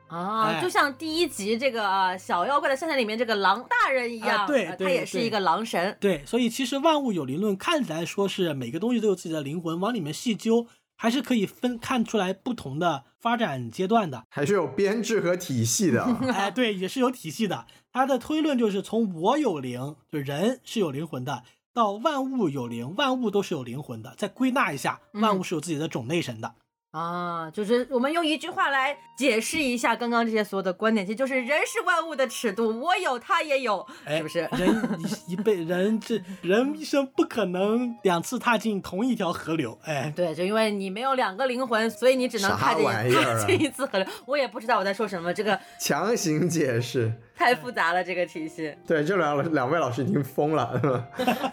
[0.08, 0.60] 啊，哎。
[0.60, 4.76] 就像第一集这个呃小妖怪的圣殿里面这个狼大人一样，啊对。
[4.80, 5.95] 他也是一个狼神。
[5.99, 10.66] 对，所以其实万物有灵论看起来说是每个东西都有自己的灵魂，往里面细究
[11.04, 14.24] 还是可以分看出来不同的发展阶段的。
[14.30, 16.01] 还是有编制和体系的。
[16.32, 17.66] 哎，对，也是有体系的。
[17.91, 21.43] 他的推论就是从我有灵，就人是有灵魂的，
[21.74, 26.56] 到万物有灵，万物都是有灵魂的，再归纳一下，万物是有自己的种类神的。
[26.94, 34.48] 啊，就是我们用一句话来解释一下刚刚这些所有的观点，其实就是人是万物的尺度，我有他也有，哎，是不是？
[34.52, 39.76] 人一一辈人这人一生不可能两次踏进同一条河流。
[39.86, 44.08] 哎，对，就因为你没有两个灵魂，所以你只能踏进玩意儿啊踏 进一次河流。
[44.28, 47.12] 我也不知道我在说什么，这个强行解释。
[47.38, 48.76] 太复杂了，这个体系。
[48.86, 51.08] 对，这两两位老师已经疯了，是吧？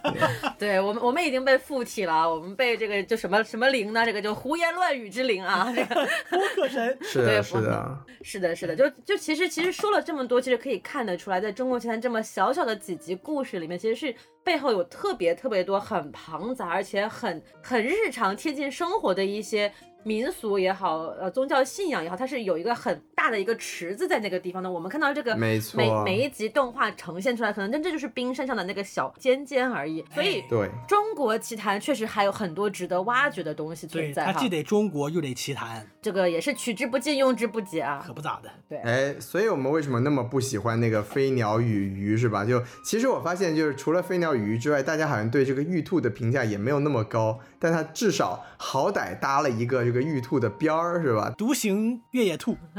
[0.59, 4.05] 对我们，我们已经被附体了，我们被这个就什么什么灵呢？
[4.05, 5.95] 这个就胡言乱语之灵啊，这个
[6.31, 7.99] 播客神，是的，对是的。
[8.23, 14.15] 是的，是的，就就其实其实说了这么多，其实可以看得出来，在中国奇谭这么小小的几集故事里面，其实是
[14.45, 19.73] 背后有特别特别多很庞杂，而且很很日常贴近生活的一些
[20.03, 24.71] 民俗也好，呃，宗教信仰也好，它是有一个很大的一个池子在那个地方的。
[24.71, 30.03] 我们看到这个没错每每一集动画呈现出来，可能真这就是冰山上的那个小尖尖而已。
[30.15, 34.49] 所以哎对，中国奇谭确实还有很多值得挖掘的东西存，在哈它既。
[34.49, 38.13] 得中国又得奇谭，这个也是取之不尽，用之不竭啊可。
[38.13, 38.51] 不咋的。
[38.69, 42.45] 对，哎，所以我们为什么那么不喜欢那个飞鸟与鱼，是吧？
[42.45, 51.33] 就其实我发现，就是除了飞鸟鱼之外，大家好像对这个玉兔的评价也没有那么高，但它至少好歹搭了一个这个玉兔的边儿，是吧？
[51.37, 52.57] 独行越野兔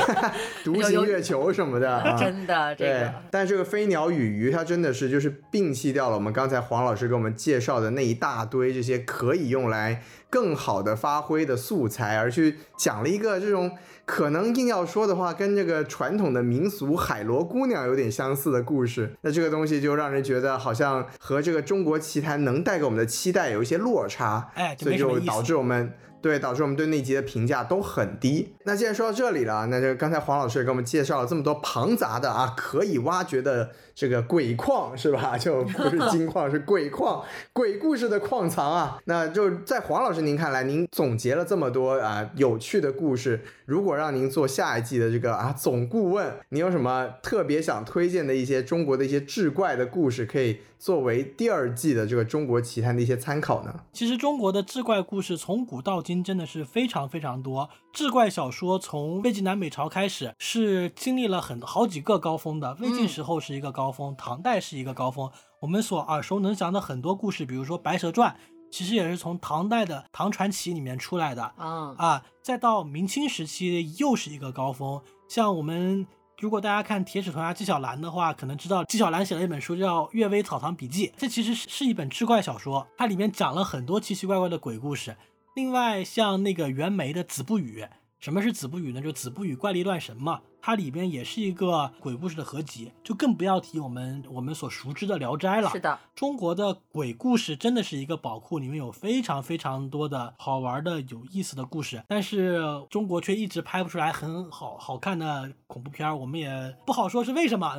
[0.64, 3.14] 独行月球什么的，啊、真的这对个。。
[3.30, 13.70] 但这个飞鸟与鱼，它真的是就是摒弃掉了我们刚才黄老师给我们介绍的那一大堆这些可以用来更好的发挥的素材，而去讲了一个这种
[14.04, 19.16] 可能硬要说的话，跟这个传统的民俗海螺姑娘有点相似的故事。
[19.22, 24.98] 那这个东西就让人觉得好像和这个中国奇谭能带给我们的期待有一些落差，哎，就所以。
[24.98, 25.92] 就导致我们。
[26.26, 28.52] 对，导致我们对那集的评价都很低。
[28.64, 35.38] 那既然说到这里了，那就刚才黄老师也给我们介绍了这么多庞杂的啊，可以挖掘的这个鬼矿是吧？
[35.38, 37.22] 就不是金矿，是鬼矿，
[37.52, 38.98] 鬼故事的矿藏啊。
[39.04, 53.72] 那就在黄老师您看来，您总结了这么多啊有趣的故事，如果让您做下一季的这个啊总顾问，您有什么特别想推荐的一些中国的一些志怪的故事，可以作为第二季的这个中国奇谭的一些参考呢？
[53.92, 57.68] 其实中国的志怪故事从古到今真的是非常非常多。
[57.92, 65.30] 志怪小说从魏晋南北朝开始是经历了很好几个高峰的，魏晋时候是一个高峰，唐代是一个高峰。
[65.60, 68.32] 我们所耳熟能详的很多故事，比如说《白蛇传》，
[68.70, 71.54] 其实也是从唐代的唐传奇里面出来的。
[71.58, 75.00] 嗯，啊，再到明清时期又是一个高峰。
[75.28, 76.06] 像我们
[76.38, 85.16] 如果大家看《铁齿铜牙纪晓岚》的话，可能知道纪晓岚写了一本书叫《阅微草堂笔记》，这其实是是一本志怪小说，它里面讲了很多奇奇怪怪的鬼故事。
[85.56, 87.80] 另外，像那个袁枚的《子不语》，
[88.20, 89.00] 什么是子不语呢？
[89.00, 95.70] 就子不语怪力乱神嘛，它里边也是一个鬼故事的合集，就更不要提我们我们所熟知的《聊斋》了。
[95.70, 107.74] 是的，中国的鬼故事真的是一个宝库，里面有非常非常多的好玩的、有意思的故事，但是中国却一直拍不出来很好好看的恐怖片儿，我们也不好说是为什么。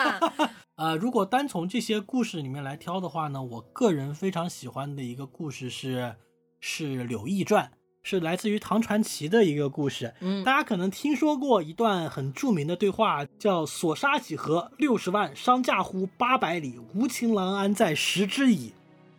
[0.76, 6.14] 呃，如果单从这些故事里面来挑的话呢，我个人非常喜欢的一个故事是
[6.60, 7.64] 是《柳毅传》，
[8.02, 10.14] 是来自于唐传奇的一个故事。
[10.20, 14.72] 嗯，大家可能听说过一段很著名的对话，叫“所杀几何？
[14.78, 18.72] 六十万，伤驾乎八百里，无情郎安在食之矣。”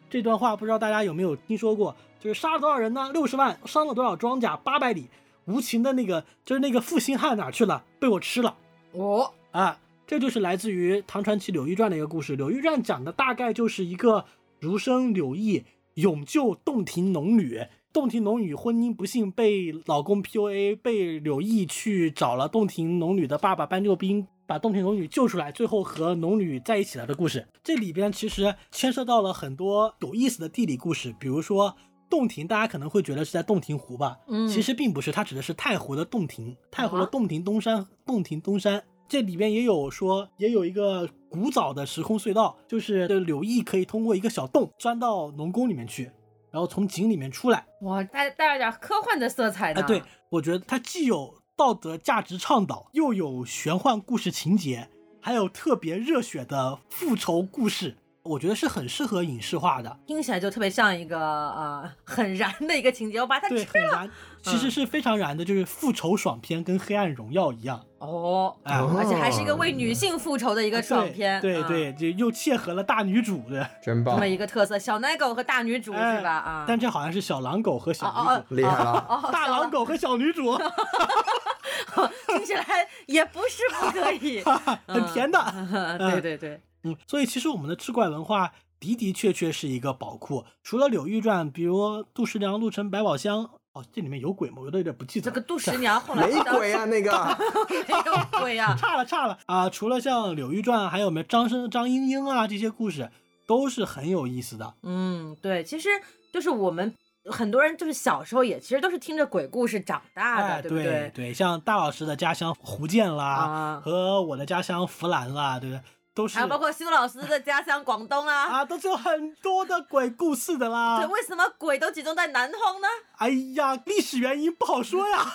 [0.09, 1.95] 这段话不知道大家有没有听说过？
[2.19, 3.11] 就是杀了多少人呢？
[3.13, 4.57] 六十万，伤了多少庄稼？
[4.57, 5.07] 八百里，
[5.45, 7.85] 无情的那个就是那个负心汉哪去了？
[7.99, 8.57] 被我吃了
[8.93, 9.79] 哦啊！
[10.07, 12.33] 这就是来自于唐传奇《柳毅传》的一个故事。
[12.35, 14.25] 《柳毅传》讲的大概就是一个
[14.59, 15.63] 儒生柳毅
[15.99, 17.61] 勇救洞庭龙女。
[17.91, 27.47] 洞庭龙女婚姻不幸，被老公 PUA，被柳毅去找了洞庭龙女的爸爸搬救兵，把洞庭龙女救出来，最后和龙女在一起了的故事。
[27.63, 31.75] 这里边其实牵涉到了很多有意思的地理故事，比如说
[32.11, 38.83] 洞庭，大家可能会觉得是在洞庭湖吧，嗯其实并不是，它指的是太湖的洞庭，太湖的啊洞庭东山，洞庭东山。
[39.09, 46.11] 这里边也有说，也有一个古早的时空隧道，就是柳毅可以通过一个小洞钻到农宫里面去，
[46.51, 47.65] 然后从井里面出来。
[47.81, 49.81] 哇，带带了点科幻的色彩呢。
[49.81, 54.87] 哎，对，我觉得它既有道德价值倡导，又有玄幻故事情节，
[55.19, 59.99] 还有特别热血的复仇故事，我觉得是很适合影视化的。
[60.05, 63.89] 听起来就特别像一个呃很燃的一个情节，我把它对，吃了。
[63.89, 67.83] 很燃，其实是非常燃的，就是复仇爽片，跟《黑暗荣耀》一样。
[67.99, 76.31] 哦，哎而且还是一个为女性复仇的一个爽片，嗯对对，就又切合了大女主的， 真棒这么，一个特色，小奶狗和大女主哎是吧？
[76.31, 79.05] 啊，但这好像是小狼狗和小哦哦女主，厉害了。
[79.09, 80.57] 哦，大狼狗和小女主，
[82.27, 82.65] 听起来
[83.07, 84.41] 也不是不可以，
[84.87, 85.39] 很甜的。
[85.55, 90.45] 嗯对对对，嗯，所以其实我们的志怪文化的的确确是一个宝库。
[90.63, 93.49] 除了《柳玉传》，比如杜十娘、陆沉、百宝箱，
[93.79, 94.57] 哦，这里面有鬼吗？
[94.59, 95.25] 我有点不记得。
[95.25, 97.11] 这个杜十娘后来没鬼啊，那个
[97.87, 99.69] 没有鬼啊， 差了差了啊！
[99.69, 103.09] 除了像《柳玉传》，还有没有张生、张英英啊这些故事，
[103.47, 104.73] 都是很有意思的。
[104.83, 105.89] 嗯，对，其实
[106.33, 106.93] 就是我们
[107.25, 111.33] 很多人就是小时候也其实都是听着鬼故事长大的，哎，对不对对？
[111.33, 115.81] 像大老师的家乡福建啦，啊和我的家乡湖南啦，对不对？
[116.19, 121.11] 都是还有包括修老师的家乡广东啊，啊，都是有很多的鬼故事的啦对，啦。
[121.13, 122.87] 为什么鬼都集中在南方呢？
[123.15, 125.25] 哎呀，历史原因不好说呀，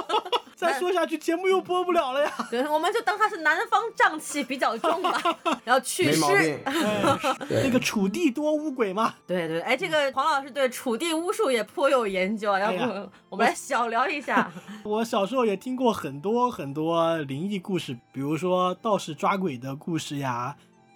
[0.56, 2.32] 再说下去节目又播不了了呀。
[2.50, 5.20] 对，我们就当它是南方瘴气比较重吧，
[5.64, 6.12] 然后祛湿。
[6.12, 6.60] 没毛病。
[6.64, 14.50] 哎对那个楚地多巫鬼嘛，对对，哎，这个黄老师对楚地巫术也颇有研究，要不我们来小聊一下？
[14.84, 20.29] 我小时候也听过很多很多灵异故事，比如说道士抓鬼的故事呀，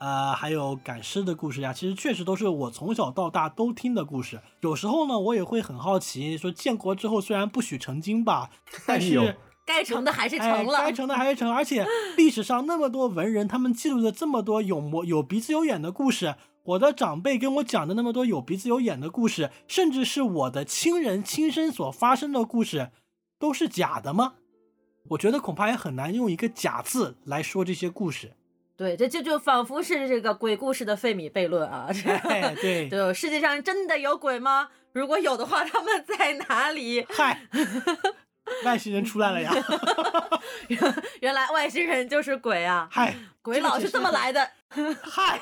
[0.01, 4.41] 呃，还有赶尸的故事呀，其实确实都是我从小到大都听的故事。
[4.61, 8.51] 有时候呢，我也会很好奇，说建国之后虽然不许成精吧，
[8.87, 10.79] 但是该成的还是哎成了。
[10.79, 11.87] 该成的还是成，而且
[12.19, 16.35] 历史上那么多文人，他们记录了这么多有模有鼻子有眼的故事。
[16.65, 22.91] 我的长辈跟我讲的那么多有鼻子有眼的故事，甚至是我的亲人亲身所发生的故事，
[23.39, 24.35] 都是假的吗？
[25.11, 28.33] 我觉得恐怕也很难用一个“假”字来说这些故事。
[28.77, 31.89] 对，这就就仿佛是这个鬼故事的费米悖论啊！
[32.25, 34.69] 哎， 对，对，世界上真的有鬼吗？
[34.93, 37.07] 如果有的话，他们在哪里？
[37.11, 37.43] 嗨，
[38.65, 39.53] 外星人出来了呀！
[41.21, 42.89] 原来外星人就是鬼啊！
[42.91, 44.49] 嗨，鬼佬是这么来的，
[45.03, 45.39] 嗨，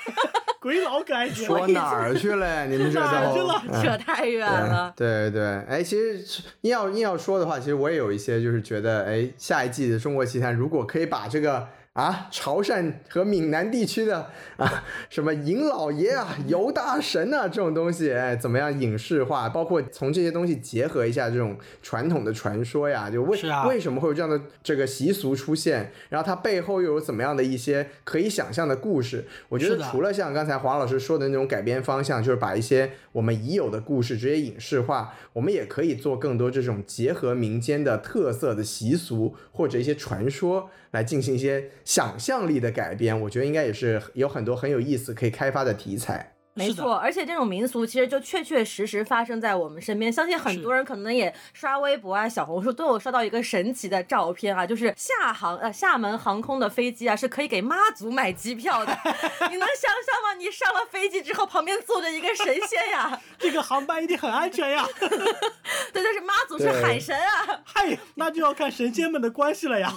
[0.60, 1.26] 鬼佬可。
[1.28, 2.66] 说哪儿去了？
[2.66, 4.92] 你们这哪去都扯太远了。
[4.94, 19.48] 对对对，哎，其实硬要硬要说的话，其实我也有一些就是觉得，哎，下一季的中国奇谭如果可以把这个啊潮汕和闽南地区的啊什么尹老爷啊、尤大神啊这种东西，哎，怎么样影视化？
[19.50, 25.92] 包括从这些东西结合一下这种传统的传说呀，就为、啊为什么会有这样的这个习俗出现？
[26.08, 29.26] 然后它背后又有怎么样的一些可以想象的故事？
[29.50, 43.18] 我觉得除了像刚才黄老师说的那种改编方向，就是把一些我们已有的故事直接影视化，我们也可以做更多这种结合民间的特色的习俗或者一些传说来进行一些想象力的改编。
[43.22, 46.34] 我觉得应该也是有很多很有意思可以开发的题材。
[46.54, 50.12] 没错，而且这种民俗其实就确确实实发生在我们身边。
[50.12, 58.92] 相信很多人可能也刷微博啊、小红书都有刷到一个神奇的照片啊，就是厦航呃厦门航空的飞机啊是可以给妈祖买机票的。
[59.50, 60.34] 你能想象吗？
[60.38, 64.86] 你上了飞机之后，旁边坐着一个神仙呀， 这个航班一定很安全呀！
[64.98, 69.92] 对，但是妈祖是海神啊，嗨，那就要看神仙们的关系了呀。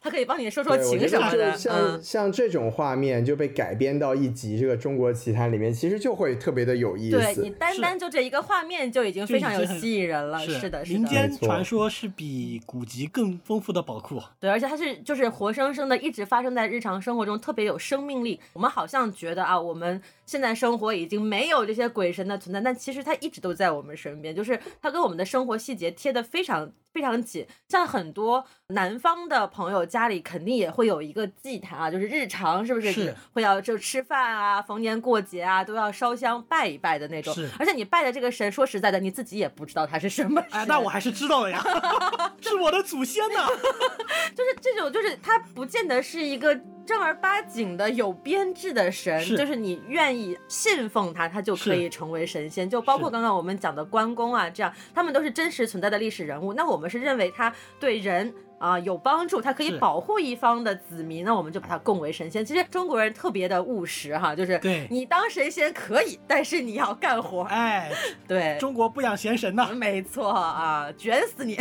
[0.00, 1.56] 他可以帮你说说情什么的。
[1.56, 7.16] 像、嗯，像这种画面就被改编到一集这个中国奇谭里面，其实就会特别的有意思。
[7.18, 10.38] 对你单单就这一个画面就已经非常有吸引人了。
[10.40, 10.98] 是的，是的。
[10.98, 14.22] 民间传说是比古籍更丰富的宝库。
[14.40, 18.40] 对，而且它是就是活生生的，一直发生在日常生活中，特别有生命力。
[18.52, 27.46] 我们好像觉得啊，我们现在生活已经没有这些鬼神的存在，但其实它一直都在我们身边，就是它跟我们的生活细节贴的非常非常紧。
[27.70, 37.48] 像很多南方的朋友家里肯定也会有一个祭坛啊，就是日常是不是是会要就吃饭啊，逢年过节啊都要烧香拜一拜的那种是。
[37.58, 40.60] 而且你拜的这个神，说实在的，你自己也不知道他是什么神。
[40.60, 41.64] 哎，那我还是知道的呀，
[42.42, 43.46] 是我的祖先呢。
[44.36, 46.54] 就是这种，就是它不见得是一个
[46.88, 52.68] 正儿八经的有编制的神，是就是你愿意信奉他，他就可以成为神仙。
[52.68, 56.54] 就包括刚刚我们讲的关公啊，这样他们都是真实存在的历史人物。
[56.54, 58.32] 那我们是认为他对人。
[58.58, 62.44] 啊，有帮助，他可以保护一方的子民，那我们就把他供为神仙。
[62.44, 67.42] 其实中国人特别的务实哈，就是对你当神仙可以，但是你要干活。
[67.42, 67.90] 哎，
[68.26, 69.70] 对，中国不养闲神呐。
[69.72, 71.56] 没错啊，卷死你！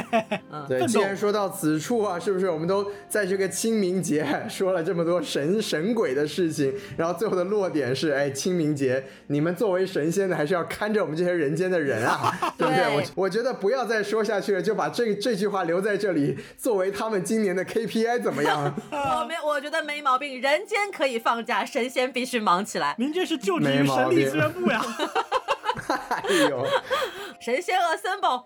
[0.52, 12.74] 嗯，对，既然说到此处啊，是不是我们都在这个清明节说了这么多神神鬼的事情，然后最后的落点是，哎，清明节你们作为神仙的，还是要看着我们这些人间的人啊， 对不？
[12.74, 18.74] 对我我觉得不要再说下去了，就把这这句话留在这里，作为他们今年的 KPI 怎么样？
[18.90, 20.40] 我没，我觉得没毛病。
[20.40, 22.94] 人间可以放假，神仙必须忙起来。
[22.98, 24.82] 您这是就职于神力资源部呀？
[26.08, 26.66] 哎呦，
[27.40, 28.44] 神仙 assemble。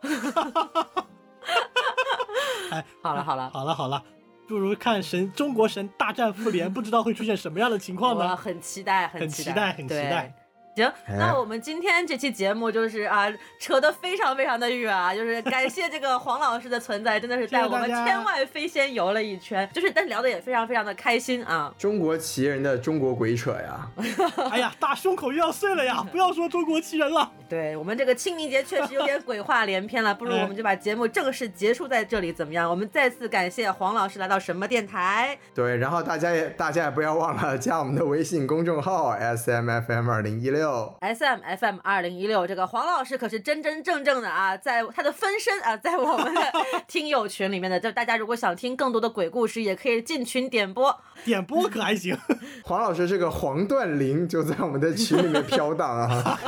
[2.71, 4.03] 哎，好了好了，好了好了，
[4.49, 8.31] 不如看神中国神大战复联，不知道会出现什么样的情况呢？
[8.31, 10.35] 我很期待，很期期待很期对待。
[10.77, 21.75] 行，哎那我们今天这期节目就是啊，扯得非常非常的远啊，就是感谢这个黄老师的存在，真的是带我们天外飞仙游了一圈，就是但是聊的也非常非常的开心啊。
[21.79, 23.89] 中国奇人的中国鬼扯呀！
[24.53, 26.07] 哎呀，大胸口又要碎了呀！
[26.13, 27.33] 不要说中国奇人了。
[27.49, 32.69] 对我们这个清明节确实有点鬼话连篇了，不如我们就把节目正式结束在这里，怎么样？
[32.69, 35.39] 我们再次感谢黄老师来到什么电台。
[35.55, 40.66] 对，然后大家也大家也不要忘了加我们的微信公众号 S M F M 二零一六。
[41.01, 46.41] S M F M 二零一六，这个黄老师可是真真正正的啊，在他的分身啊，在我们的
[46.89, 51.01] 听友群里面的，就大家如果想听更多的鬼故事，也可以进群点播。
[51.25, 52.17] 点播可还行，
[52.65, 56.39] 黄老师这个黄段灵就在我们的群里面飘荡啊！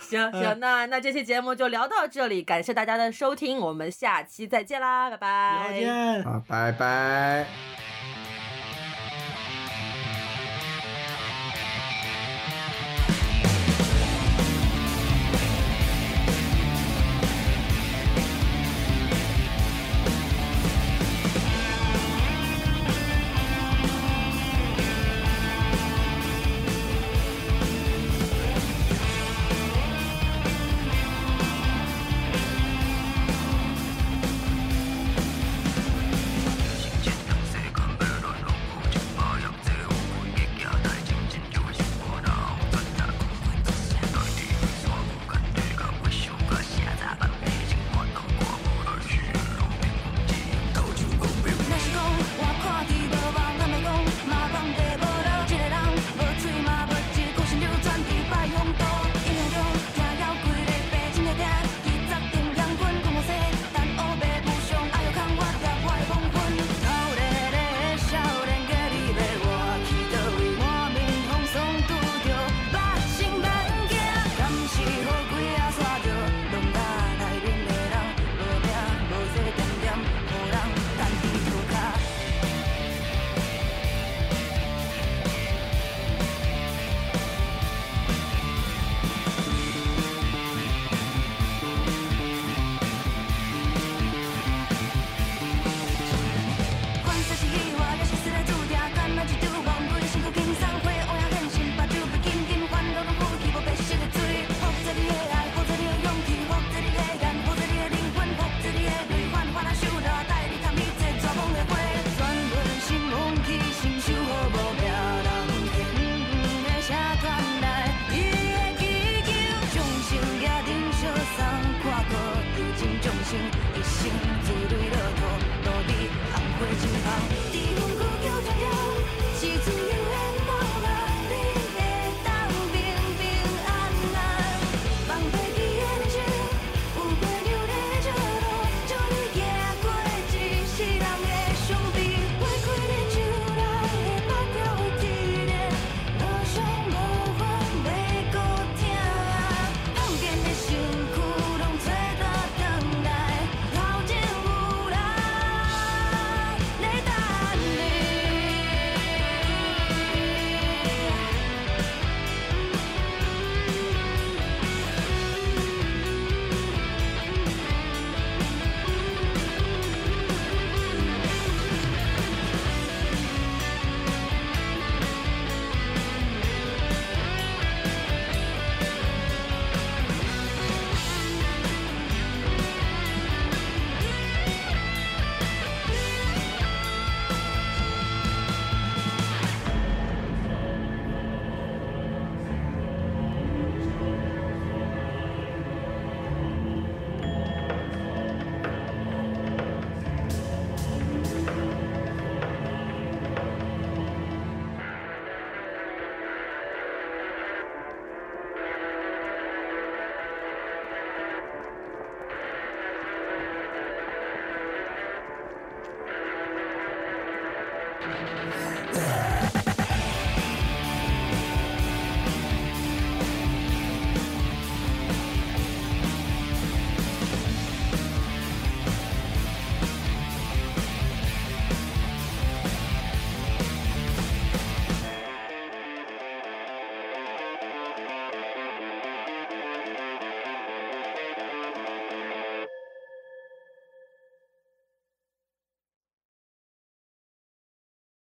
[0.00, 5.66] 行行，那那这期节目就聊到这里，感谢大家的收听，我们下期再见啦，拜拜。
[5.68, 6.24] 再见。
[6.24, 8.19] 啊，拜拜。